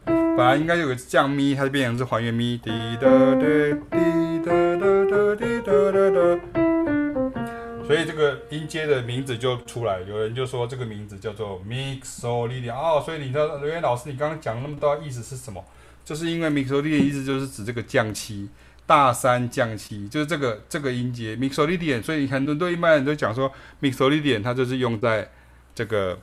[0.04, 3.44] 本来应该有个降咪，它就变成是还原咪，滴答滴
[3.92, 15.64] 滴答答答滴答答答，所以这个音阶的名字就出来，有人就说这个名字叫做 mixolydian 哦，所以你知道刘源老师，你刚刚讲那么多意思是什么？
[16.04, 18.48] 就是因为 mixolydian 意思就是指这个降七。
[18.86, 25.30] 大三降七就是这个这个音阶，mixolydian，所以很多对一般人都讲说，mixolydian 它就是用在
[25.74, 26.18] 这个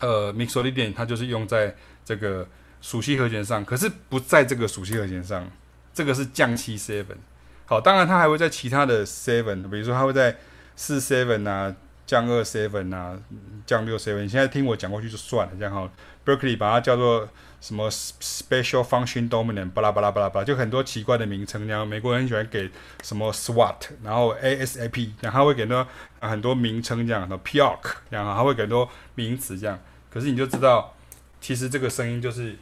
[0.00, 1.74] 呃 mixolydian 它就是用在
[2.04, 2.46] 这个
[2.82, 5.50] 属性和弦上，可是不在这个属性和弦上，
[5.94, 7.16] 这个是降七 seven。
[7.64, 10.36] 好，当然它还会在其他的 seven，比如说它会在
[10.76, 11.74] 四 seven 啊，
[12.06, 13.18] 降二 seven 啊，
[13.64, 14.22] 降六 seven。
[14.22, 15.90] 你现在听我讲过去就算了，这样哈。
[16.26, 17.28] Berkeley 把它叫做。
[17.60, 21.66] 什么 special function dominant，巴拉巴拉巴拉巴拉，就很多奇怪的名称。
[21.66, 22.70] 然后美国人很喜欢给
[23.02, 25.86] 什么 SWAT，然后 ASAP，然后他会给很多
[26.20, 27.78] 很多名称这样，什么 PARC，
[28.10, 29.78] 然后他会给很多名词这样。
[30.10, 30.94] 可是你就知道，
[31.40, 32.56] 其实这个声音就是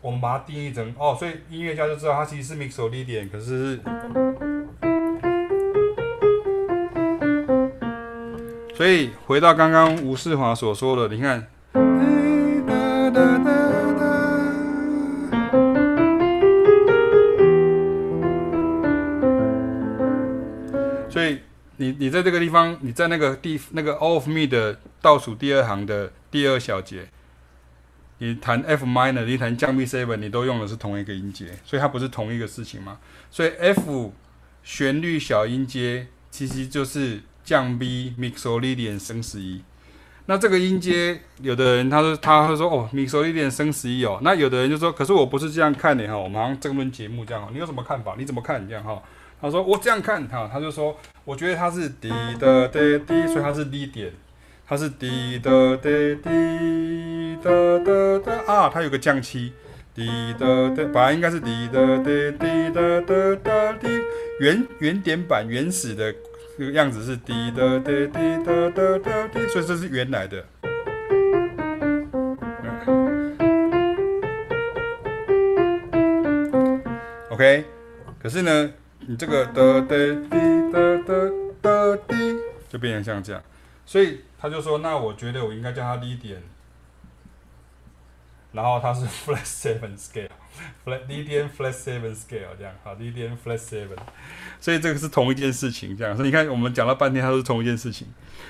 [0.00, 3.80] 我们把它定义成哦，所以音乐家就知道它其实是 mixolydian，可是，
[8.76, 11.46] 所以回到刚刚吴世华所说的，你看。
[21.18, 21.40] 所以
[21.78, 27.08] 你你在这个地方，你在那个地那个 All of Me 的倒数第二行的第二小节，
[28.18, 32.98] 你弹 F minor，你弹降 B seven，你都用的是同一个音阶，所以它不是同一个事情嘛。
[33.32, 34.12] 所以 F
[34.62, 39.60] 旋律小音阶其实就是降 B mixolydian 升十一。
[40.26, 44.20] 那这个音阶，有的人他说他会说哦，mixolydian 升十一哦。
[44.22, 48.14] 那有的人就说，可是我不是这样看的哈，我们好像争论节目这样哦，你有什么看法？
[48.16, 48.68] 你怎么看？
[48.68, 49.02] 这样哈？
[49.40, 52.10] 他说我这样看哈，他就说我觉得他是滴
[52.40, 54.12] 的滴滴，所以他是低点，
[54.66, 59.52] 他是滴的滴滴的的的啊，他有个降七，
[59.94, 63.86] 滴的的，本来应该是滴的滴滴的的的滴，
[64.40, 66.12] 原原点版原始的
[66.58, 70.44] 这个样子是滴的滴滴的的的滴，所以这是原来的。
[77.30, 77.64] OK，
[78.20, 78.70] 可是呢？
[79.00, 81.32] 你这个的的滴的的
[81.62, 82.14] 的滴
[82.68, 83.42] 就变成像这样，
[83.86, 86.42] 所以他就说，那我觉得我应该叫它 D 点，
[88.52, 93.96] 然后它是 flat seven scale，flat D 点 flat seven scale 这样，好 D 点 flat seven，
[94.60, 98.06] 所以这个是同一件事情，这样，所以你看我们讲了半天，它是同一件事情，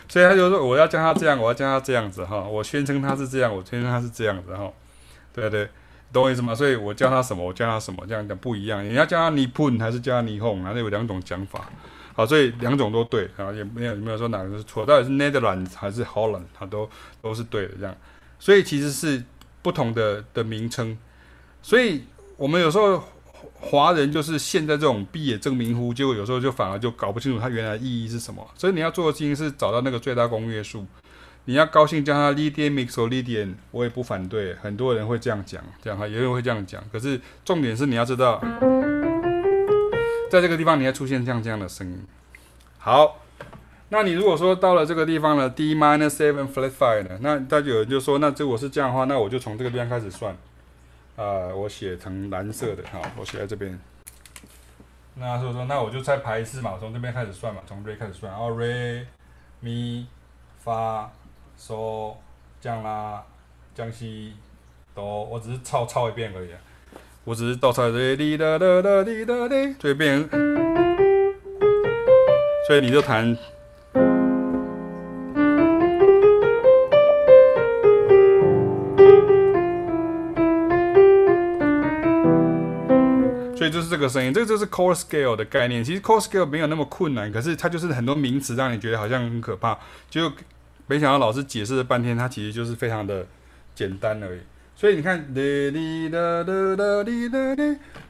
[0.09, 4.73] 所以他就说我要叫它这样，我要叫它这样子哈，我宣称它是这样，我宣称它是这样子哈，
[5.33, 5.69] 对对。
[6.13, 6.55] 懂我意思吗？
[6.55, 8.83] 所以我叫他什么，我叫他什么，这样讲不一样。
[8.83, 11.69] 你要叫他尼普还是叫他尼红，还是有两种讲法。
[12.15, 14.85] 好，所以两种都对啊，也没有没有说哪个是错。
[14.85, 16.89] 到底是 Netherlands 还是 Holland，它都
[17.21, 17.95] 都是对的这样。
[18.39, 19.23] 所以其实是
[19.63, 20.97] 不同的的名称。
[21.63, 22.05] 所以
[22.37, 23.05] 我们有时候
[23.55, 28.45] 华人就是现在这种毕业证明乎，结果有时候就反而就搞不清楚它原来意义是什么。
[28.57, 30.87] 所以你要做的事情是找到那个最大公约数。
[31.49, 36.85] 你要高兴叫它 Lydian mixolydian，我也不反对，很多人会这样讲，这样哈，有人会这样讲。
[36.93, 38.39] 可是重点是你要知道，
[40.31, 42.07] 在这个地方你要出现像这样的声音。
[42.77, 43.23] 好，
[43.89, 50.37] 那你如果说到了这个地方呢，D minor seven flat five 呢，那大家有人就说，那如果是这样的话，那我就从这个地方开始算。
[51.17, 53.81] 啊、我写成蓝色的，好，我写在这边。
[55.15, 59.07] 那所以说，那我就再排一次嘛，从这边开始算嘛，从 Re 开始算，然后 Re
[59.65, 60.05] Mi
[60.63, 61.07] Fa。
[61.59, 62.17] 说
[62.61, 63.21] 降啦，
[63.75, 64.33] 江西
[64.95, 66.51] 都，我只是抄抄一遍而已，
[67.25, 70.57] 我只是倒抄的滴答答滴答滴，所以变成，
[72.69, 73.37] 所以你就弹，
[83.57, 85.83] 所以就是这个声音，这个就是 chord scale 的概念。
[85.83, 89.77] 其实 chord scale 没有那么困难，可是它就是很多名词让你觉得好像很可怕，
[90.09, 90.31] 就。
[90.89, 93.24] 没想到老师解释了半天，它其实就是非常的
[93.74, 94.41] 简单而已。
[94.74, 95.18] 所以你看，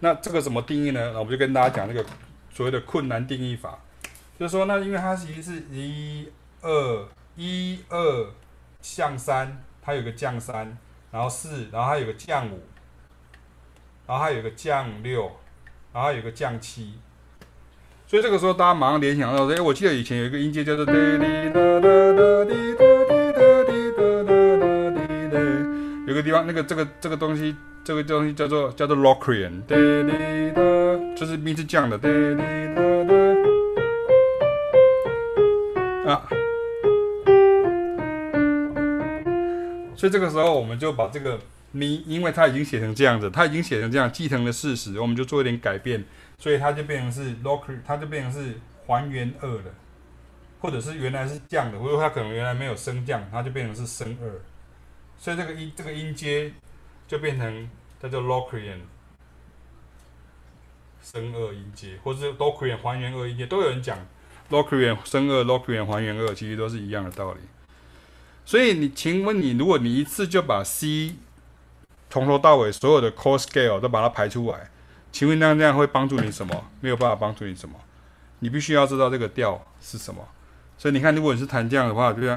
[0.00, 1.10] 那这个怎么定义呢？
[1.12, 2.04] 那我们就跟大家讲这个
[2.52, 3.78] 所谓的困难定义法，
[4.38, 6.28] 就是说，那因为它其实是一
[6.60, 8.30] 二一二
[8.80, 10.76] 降三，它有个降三，
[11.10, 12.62] 然后四，然后它有个降五，
[14.06, 15.22] 然后它有个降六，
[15.92, 16.94] 然后它有个降七。
[18.10, 21.18] 所以这个时候，大家马上联想到，哎，我记得以前有一个音阶叫做哒哩
[21.50, 24.32] 哒哒哒哩哒哩哒哩哒哒
[24.96, 25.38] 哩哒，
[26.06, 27.54] 有个地方，那个这个这个东西，
[27.84, 30.62] 这个东西叫做叫做 Locrian，哒哩哒，
[31.14, 32.34] 就是名字降的哒哩
[32.74, 32.82] 哒
[36.06, 36.24] 哒啊。
[39.94, 41.38] 所以这个时候，我们就把这个
[41.72, 46.02] 咪，因为它已经写成这样子，它已经写成这样，继承了事实，我们就做一点改变。
[46.38, 48.54] 所以它就变成是 Locrian，它就变成是
[48.86, 49.74] 还原二了，
[50.60, 54.30] 或者是原来是降的，或者它可能原来没有升降，它就变成是升二，
[55.18, 56.52] 所以这个音这个音阶
[57.06, 57.68] 就变成
[58.00, 58.78] 它叫 Locrian
[61.02, 63.98] 升二音阶，或者是 Locrian 还原二音阶，都有人讲
[64.48, 67.40] Locrian 升二，Locrian 还原二，其实都是一样的道理。
[68.44, 71.16] 所以你，请问你，如果你一次就把 C
[72.08, 74.70] 从头到尾所有的 chord scale 都把它排出来？
[75.18, 76.70] 请问那那样会帮助你什么？
[76.80, 77.74] 没有办法帮助你什么。
[78.38, 80.24] 你必须要知道这个调是什么。
[80.76, 82.36] 所以你看，如果你是弹这样的话，对不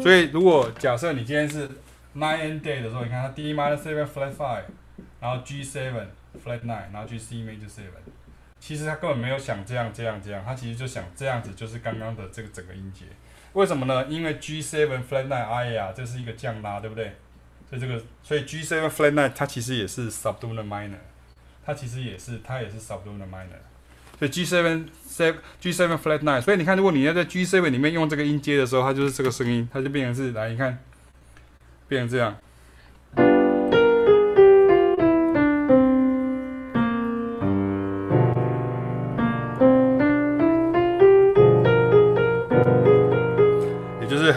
[0.00, 1.68] 所以如果假设你今天是
[2.16, 4.62] night and day 的时候，你看它 D minor seven flat five，
[5.20, 6.06] 然后 G seven
[6.42, 8.00] flat nine，然后 G C major seven，
[8.58, 13.04] 其实他根本没有想这样这样这样，他其实就想这样子，就是刚刚的这个整个音节。
[13.52, 14.06] 为什么呢？
[14.08, 17.16] 因为 G7 flat nine，哎呀，这是一个降拉，对不对？
[17.68, 20.98] 所以这个，所以 G7 flat nine 它其实也是 subdominant minor，
[21.64, 23.60] 它其实也是，它也是 subdominant minor。
[24.18, 30.78] 所以 G7 seven G7 flat nine，所以你看，如果你要在 G7 里面用这个音阶的时候，它就是这个声音，它就变成是，来，你看，
[31.88, 32.36] 变成这样。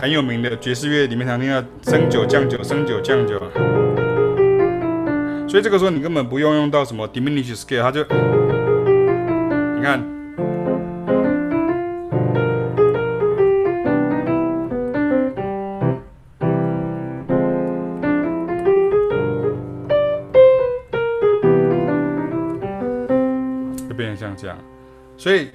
[0.03, 3.39] 很有名的爵士乐里面常听到升九降九升九降九。
[5.47, 8.01] 所以这个时候你根本不用用到什么 diminished scale，它就
[9.77, 10.03] 你看。
[24.35, 24.57] 这样，
[25.15, 25.49] 所以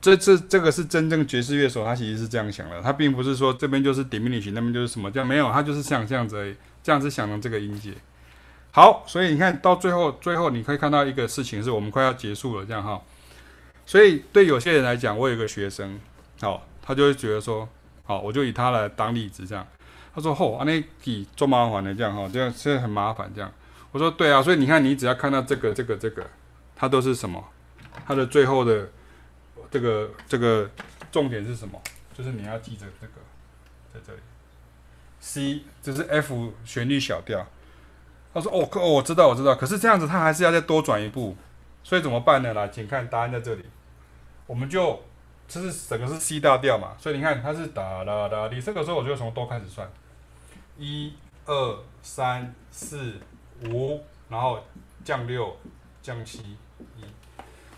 [0.00, 7.92] 这这这个是真正爵士乐手，他其实是这样想的，他并不是说这边就是 diminish，那边就是什么这样，没有，他就是想这样子而已，这样子想的这个音阶。
[8.72, 13.00] 好，所以你看到最后，最后你可以看到一个事情，是我们快要结束了，这样哈。
[13.84, 15.98] 所以对有些人来讲，我有一个学生，
[16.40, 17.68] 好，他就会觉得说，
[18.04, 19.66] 好，我就以他来当例子，这样，
[20.14, 23.52] 他说，吼，啊那给做麻烦的这样哈，这样现在很麻烦这样。
[23.92, 26.24] 我说，对啊，所以你看，你只要看到这个这个这个，
[26.76, 27.44] 它都是什么？
[28.06, 28.88] 它的最后的
[29.70, 30.68] 这个这个
[31.12, 31.80] 重点是什么？
[32.12, 33.14] 就是你要记着这个，
[33.94, 34.20] 在这里
[35.20, 37.46] ，C 这是 F 旋律小调。
[38.32, 39.54] 他说：“哦，哦，我知道，我知道。
[39.54, 41.36] 可是这样子，他还是要再多转一步，
[41.82, 42.54] 所以怎么办呢？
[42.54, 43.64] 来，请看答案在这里。
[44.46, 45.02] 我们就
[45.48, 49.90] 这是整个是 C 大调嘛，所以你看它是哒哒哒，你这个时候我就从哆开始算，
[50.78, 51.12] 一
[51.46, 53.14] 二三四
[53.64, 54.62] 五，然后
[55.04, 55.56] 降六
[56.00, 56.38] 降七
[56.96, 57.04] 一。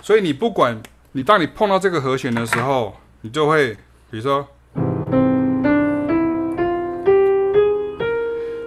[0.02, 0.82] 所以你不管
[1.14, 3.74] 你当你碰到这个和弦的时候，你就会
[4.10, 4.48] 比如说，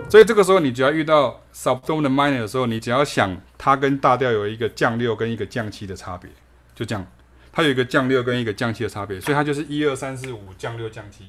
[0.08, 6.30] 所以这个时候你只要遇到 subdominant minor 的时候，你只要想它跟大调有一个降六跟一个降七的差别，
[6.76, 7.04] 就这样，
[7.52, 11.26] 它有一个降六跟一个降七的差别，所以它就是一二三四五降六降七，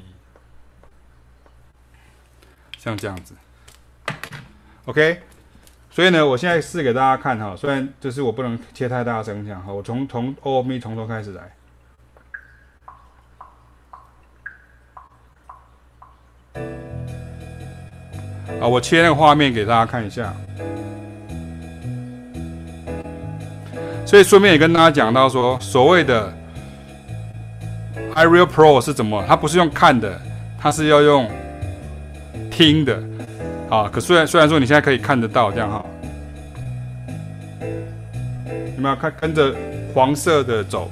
[2.76, 3.34] 像这样子
[4.84, 5.22] ，OK。
[5.96, 11.42] 所以呢，我现在试给大家看哈，虽然就是我不能切太大声，这样哈，我从从 O Mi 从头开始来。
[18.60, 20.34] 啊，我切那个画面给大家看一下。
[24.04, 26.30] 所以顺便也跟大家讲到说，所谓的
[28.14, 29.24] iReal Pro 是怎么？
[29.26, 30.20] 它不是用看的，
[30.60, 31.26] 它是要用
[32.50, 33.02] 听的。
[33.68, 35.84] 啊，可虽然虽然说你现在可以看得到这样哈，
[38.76, 39.52] 你们要看跟着
[39.92, 40.90] 黄色的走？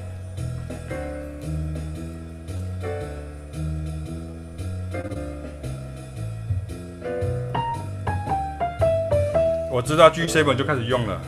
[9.70, 11.20] 我知道 G7 就开始用了，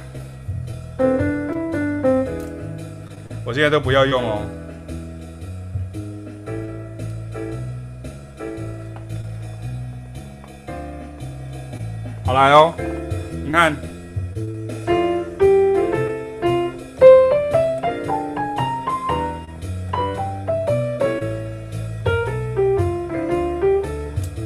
[3.45, 4.43] 我现在都不要用哦。
[12.37, 12.75] 来哦，
[13.47, 13.75] 你看，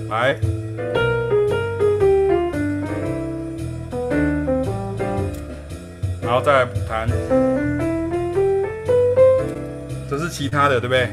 [0.08, 0.36] 来，
[6.22, 7.08] 然后再来弹，
[10.08, 11.08] 这是其他的，对不对？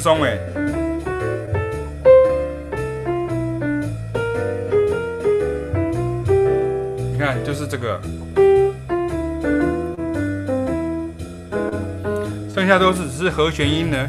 [0.00, 0.38] 松哎，
[7.12, 8.00] 你看，就是这个，
[12.52, 14.08] 剩下都是只是和弦音呢。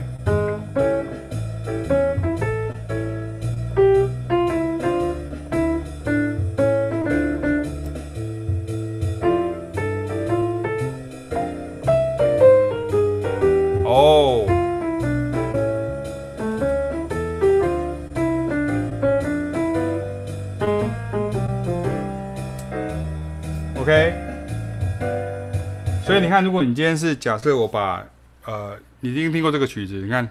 [26.42, 28.04] 如果你今天是假设我把，
[28.46, 30.28] 呃，你一定听过这个曲子，你看，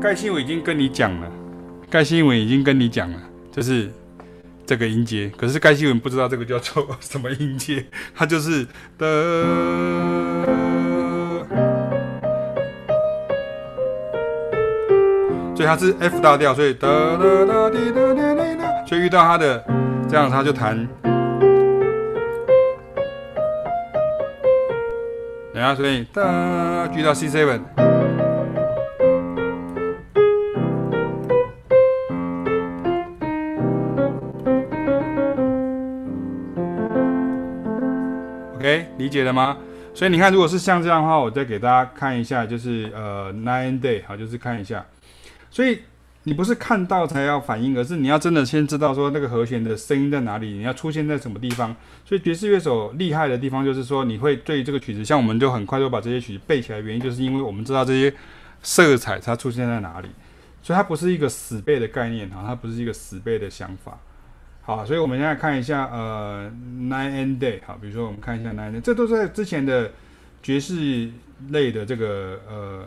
[0.00, 1.28] 盖新文已经跟你讲了，
[1.90, 3.20] 盖新文已经跟你讲了，
[3.50, 3.90] 就是
[4.64, 8.64] 这个音阶，可是盖新文不知道这个叫做什么音阶，它就是
[8.96, 9.89] 的。
[15.60, 19.62] 所以它是 F 大调，所以哒哒哒滴哒滴哒，所以遇到它的
[20.08, 20.88] 这样，它就弹。
[25.52, 27.60] 等下，所以哒，遇到 C seven。
[38.56, 39.58] OK，理解了吗？
[39.92, 44.82] 所以你看，如果是像这样的话，我再给大家看一下，就是呃，Nine Day，好，就是看一下。
[45.50, 45.80] 所以
[46.24, 51.74] 你不是看到才要反应，而是你要真的先知道说那个和弦的声音在哪里，你要出现在什么地方。
[52.04, 58.14] 所以爵士乐手厉害的地方就是说，你会对这个曲子，像我们就很快就把这些曲子背起来，原因就是因为我们知道这些
[58.62, 60.08] 色彩它出现在哪里。
[60.62, 63.98] 所以它不是一个死背的概念哈，它不是一个死背的想法。
[64.60, 69.90] 好，所以我们现在看一下呃 night and day，好，比如说我们看一下 night and day，这都是在之前的
[70.42, 71.10] 爵士
[71.48, 72.86] 类的这个呃。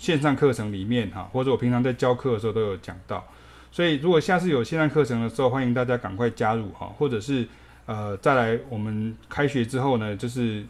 [0.00, 3.22] 线上课程里面哈，或者我平常在教课的时候都有讲到，
[3.70, 7.46] 所以如果下次有线上课程的时候，欢迎大家赶快加入哈，或者是
[7.84, 10.64] 呃再来我们开学之后呢，就是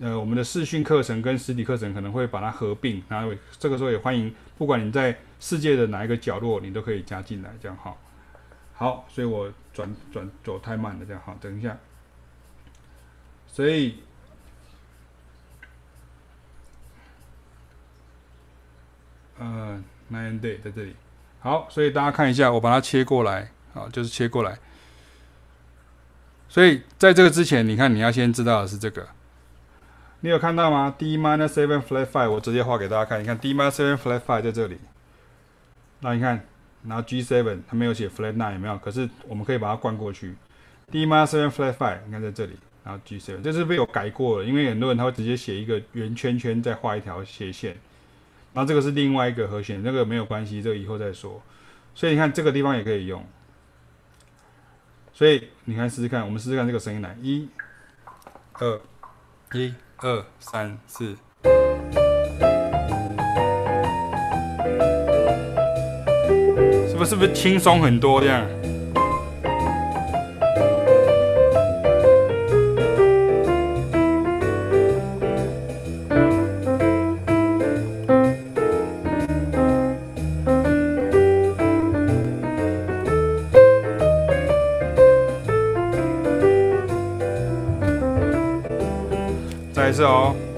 [0.00, 7.94] 呃我们的视讯课程跟实体课程可能会把它合并，然后这个时候也欢迎，不管你在世界的哪一个角落，你都可以加进来，这样哈。
[8.72, 11.76] 好，所以我转转走太慢了，这样好，等一下，
[13.46, 13.96] 所以。
[19.40, 20.94] 呃，nine day 在这里，
[21.40, 24.58] 好，所以大家看一下，我把它切过来，好，就是切过来。
[26.46, 29.08] 所以在这个之前，你看你要先知道的是这个，
[30.20, 34.76] 你有看到吗？D minor seven flat five，我直接画给大家看，你看 D minor seven flat five 在这里，
[36.00, 36.44] 那你看，
[36.86, 38.76] 然后 G seven 它没有写 flat nine 有没有？
[38.76, 40.34] 可是我们可以把它灌过去
[40.90, 47.74] ，D minor seven flat five，你看在这里，然后 G seven，这是被我改过了，因为很多人他会直接写一个圆圈圈，再画一条斜线。
[48.52, 51.40] 然后这个是另外一个和弦，那个没有关系，这个以后再说。
[51.94, 53.24] 所以你看这个地方也可以用。
[55.12, 57.48] 所以你看试试看，我们试试看这个声音来，一、
[58.54, 58.80] 二、
[59.52, 61.16] 一、二、三、四，
[66.88, 68.46] 是不是不是轻松很多这样？
[89.92, 90.49] 是哦。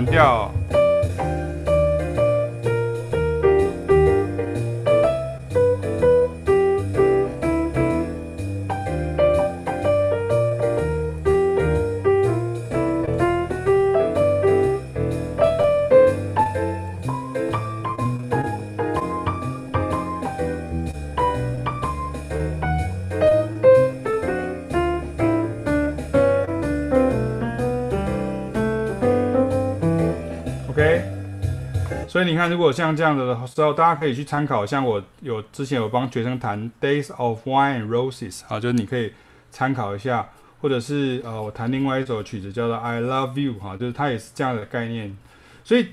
[0.00, 0.39] 转掉。
[32.40, 34.64] 看，如果像这样子的时候，大家可以去参考。
[34.64, 39.12] 像我有之前有帮学生弹《Days of Wine and Roses》啊，就是你可以
[39.50, 40.26] 参考一下，
[40.62, 45.14] 或者是呃，我弹另外一首曲子叫做《I Love You》哈，就是它也是这样的概念。
[45.62, 45.88] 所以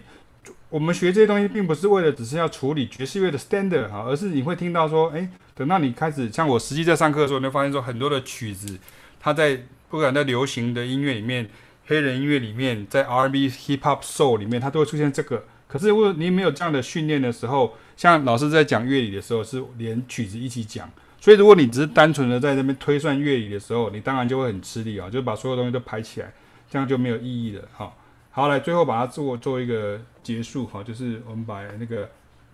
[0.69, 8.79] 我们学这些东西，并不是为了只是要处理爵士乐的 standard 哈，而是你会听到说，诶，等到你开始像我实际在上课的时候，你会发现说很多的曲子，
[9.19, 9.59] 它在
[9.89, 11.49] 不管在流行的音乐里面、
[11.87, 15.43] 黑人音乐里面、在 R&B、Hip Hop、Soul 里面，它都会出现这个。
[15.68, 20.89] 可是，如果你没有这样的训练的时候，像老师在讲乐理的时候，是连曲子一起讲。
[21.19, 26.31] 所以，如果你只是单纯的在这边推算乐理的时候，你当然就会很吃力啊，就把所有东西都排起来，
[26.69, 27.68] 这样就没有意义了。
[27.73, 27.98] 好，
[28.31, 30.65] 好，来最后把它做做一个结束。
[30.68, 32.10] 哈，就是我们把那个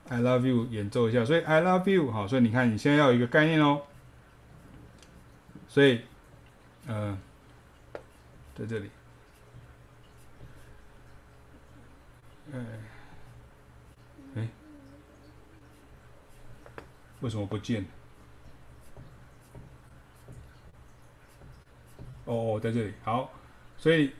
[0.08, 1.24] I love you 演奏一下。
[1.24, 3.82] 所以 I love you，好，所以你看，你现在要有一个概念哦。
[5.68, 6.00] 所以，
[6.88, 7.16] 呃，
[8.58, 8.90] 在这里，
[12.52, 12.66] 嗯。
[17.24, 17.86] 为什么不见？
[22.26, 22.94] 哦哦，在这里。
[23.06, 23.32] 好，
[23.78, 24.12] 所以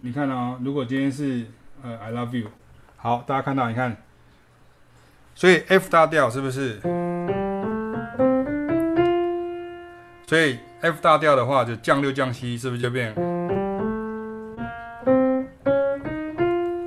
[0.00, 1.46] 你看啊、哦，如果今天是
[1.82, 2.50] 呃，I love you，
[2.96, 3.94] 好，大家看到，你看，
[5.34, 6.80] 所以 F 大调是不是？
[10.26, 13.14] 所以 F 大调的话，就降六降七，是不是就变？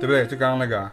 [0.00, 0.26] 不对？
[0.26, 0.92] 就刚刚那个、啊。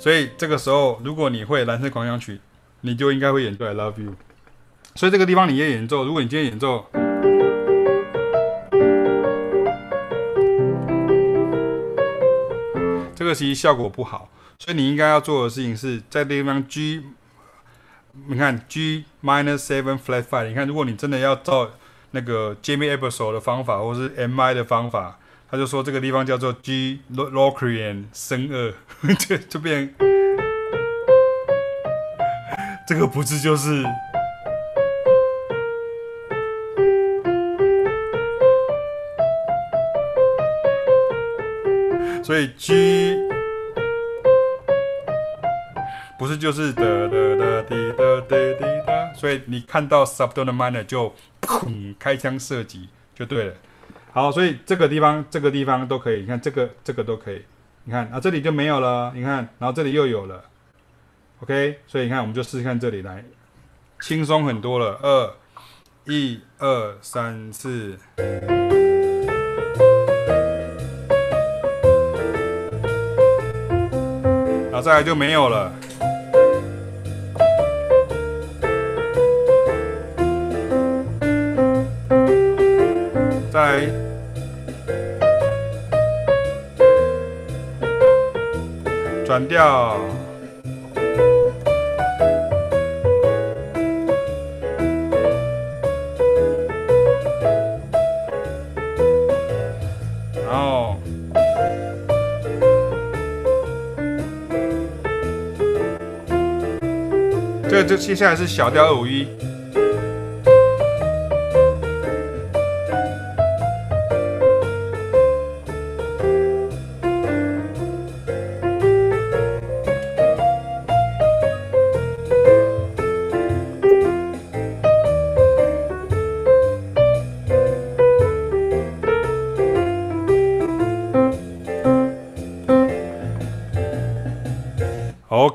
[0.00, 2.36] 所以这个时候，如果你会《蓝色狂想曲》，
[2.80, 4.12] 你就应该会演奏《I Love You》。
[4.94, 6.86] 所以这个地方你也演奏，如果你今天演奏，
[13.14, 14.30] 这个其实效果不好。
[14.58, 17.04] 所以你应该要做的事情是在这地方 G，
[18.26, 20.48] 你看 G minus seven flat five。
[20.48, 21.70] 你看，如果你真的要照
[22.12, 25.18] 那个 Jamie e b e r s o 的方法，或是 M I 的方法，
[25.50, 28.72] 他就说这个地方叫做 G Locrian 升二，
[29.18, 29.92] 就就变，
[32.86, 33.84] 这个不是就是。
[42.22, 43.16] 所以 G
[46.16, 53.54] 不是就是哒哒哒滴哒滴滴哒，所以你看到 subdominant 就砰开枪射击就对了。
[54.12, 57.44] 好，所以这个地方这个地方都可以，你看这个这个都可以，
[57.84, 60.44] 你看啊这里就没有了，你看，然后这里又有了
[61.40, 63.24] ，OK，所以你看我们就试试看这里来，
[64.00, 65.34] 轻松很多了，二
[66.06, 67.98] 一二三四。
[74.82, 75.70] 再来就没有了。
[83.70, 83.86] 再来，
[89.24, 89.96] 转调。
[107.88, 109.26] 这接下来是小调二五一。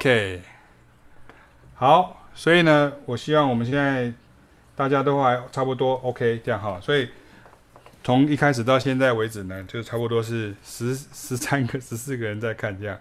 [0.06, 0.40] OK，
[1.74, 2.28] 好。
[2.36, 4.14] 所以呢，我希望我们现在
[4.76, 6.80] 大家都还差不多 OK 这样哈。
[6.80, 7.10] 所以
[8.04, 12.96] 从一开始到现在为止呢，就差不多是十十三个、 十四个人在看这样。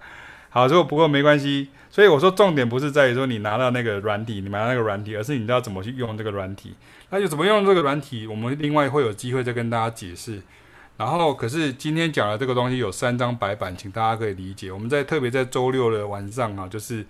[0.49, 1.69] 好，之后不过没关系。
[1.91, 6.75] 所以我说重点不是在于说你拿到那个软体，你拿到那个软体，而是你知道怎么去用这个软体。
[7.11, 10.41] 那就怎么用这个软体，我们另外会有机会再跟大家解释。
[10.97, 14.71] 然后，可是今天讲的这个东西有三张白板，请大家可以理解。
[14.71, 17.07] 我们在特别在周六的晚上啊，就是。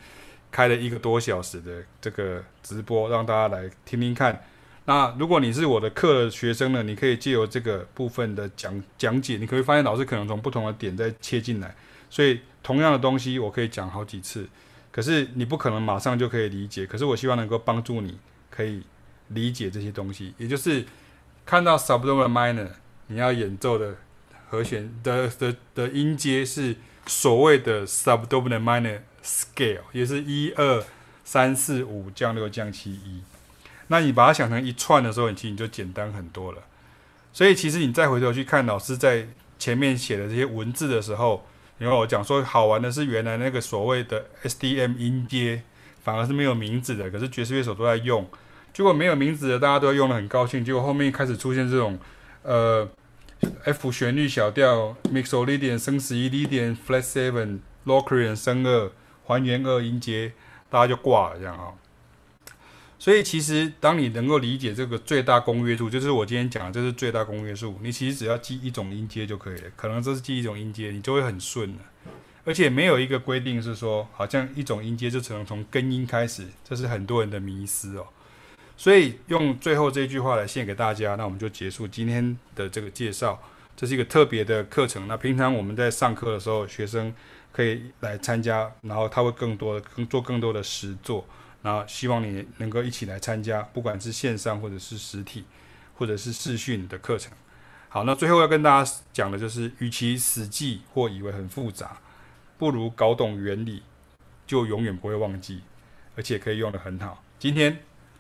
[0.55, 4.41] 开了一个多小时的这个直播，让大家来听听看。
[4.85, 11.75] 那如果你是我的课的学生呢，你可以借由这个部分的讲讲解，你可以发现老师可能从不同的点在切进来，
[12.09, 14.49] 所以同样的东西我可以讲好几次。
[14.93, 18.17] 可是你不可能马上就可以理解，可是我希望能够帮助你
[18.49, 18.81] 可以
[19.31, 20.85] 理解这些东西，也就是
[21.45, 22.69] 看到 subdominant minor，
[23.09, 23.97] 你要演奏的
[24.49, 26.77] 和弦的的的音阶是
[27.07, 29.01] 所谓的 subdominant minor。
[29.27, 30.85] Scale 也是一二
[31.25, 33.23] 三四五降六降七一，
[33.87, 36.59] 那你把它想成一串的时候，你其实你就简单很多了。
[37.33, 39.27] 所以其实你再回头去看老师在
[39.59, 41.47] 前面写的这些文字的时候，
[41.79, 45.63] 因为我讲说好玩的是原来那个所谓的 SDM 音阶
[46.03, 48.29] 反而是没有名字的，可是爵士乐手都在用。
[48.75, 51.99] 结果没有名字的大家都用得很高兴，结果后面开始出现这种
[52.45, 52.89] 呃
[53.65, 58.93] F 旋律小调 Mixolydian 升十一 Lydian Flat Seven Locrian 升二。
[59.27, 60.35] 还原二音阶，
[60.69, 61.73] 大家就挂了这样啊。
[62.99, 67.75] 所以其实当你能够理解这个最大公约数，就是我今天讲的，这是最大公约数。
[67.81, 71.79] 你其实只要记一种音阶就可以了，可能这是记一种音阶，你就会很顺了。
[72.45, 78.07] 而且没有一个规定是说，好像一种音阶就只能从根音开始，这是很多人的迷思哦。
[78.77, 83.41] 所以用最后这句话来献给大家，那我们就结束今天的这个介绍。
[83.77, 85.09] 这是一个特别的课程。
[85.09, 87.15] 那平常我们在上课的时候，学生。
[87.55, 91.25] 可以来参加，然后他会更多的更做更多的实作，
[91.63, 95.45] 然后希望你能够一起来参加，不管是线上或者是实体，
[95.95, 97.33] 或者是视讯的课程。
[97.89, 102.01] 好，那最后要跟大家讲的就是，与其死记或以为很复杂，
[102.59, 103.85] 不如搞懂原理，
[104.49, 105.61] 就永远不会忘记，
[106.17, 107.23] 而且可以用得很好。
[107.39, 107.79] 今天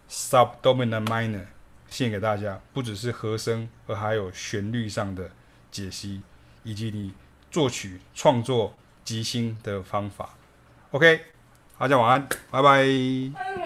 [0.08, 1.46] Subdominant Minor
[1.88, 5.30] 献给大家，不只是和声，而还有旋律上的
[5.70, 6.22] 解析，
[6.62, 7.12] 以及你
[7.50, 8.74] 作曲创作。
[9.04, 10.30] 即兴的方法
[10.92, 11.20] ，OK，
[11.78, 13.63] 大家晚安，拜拜。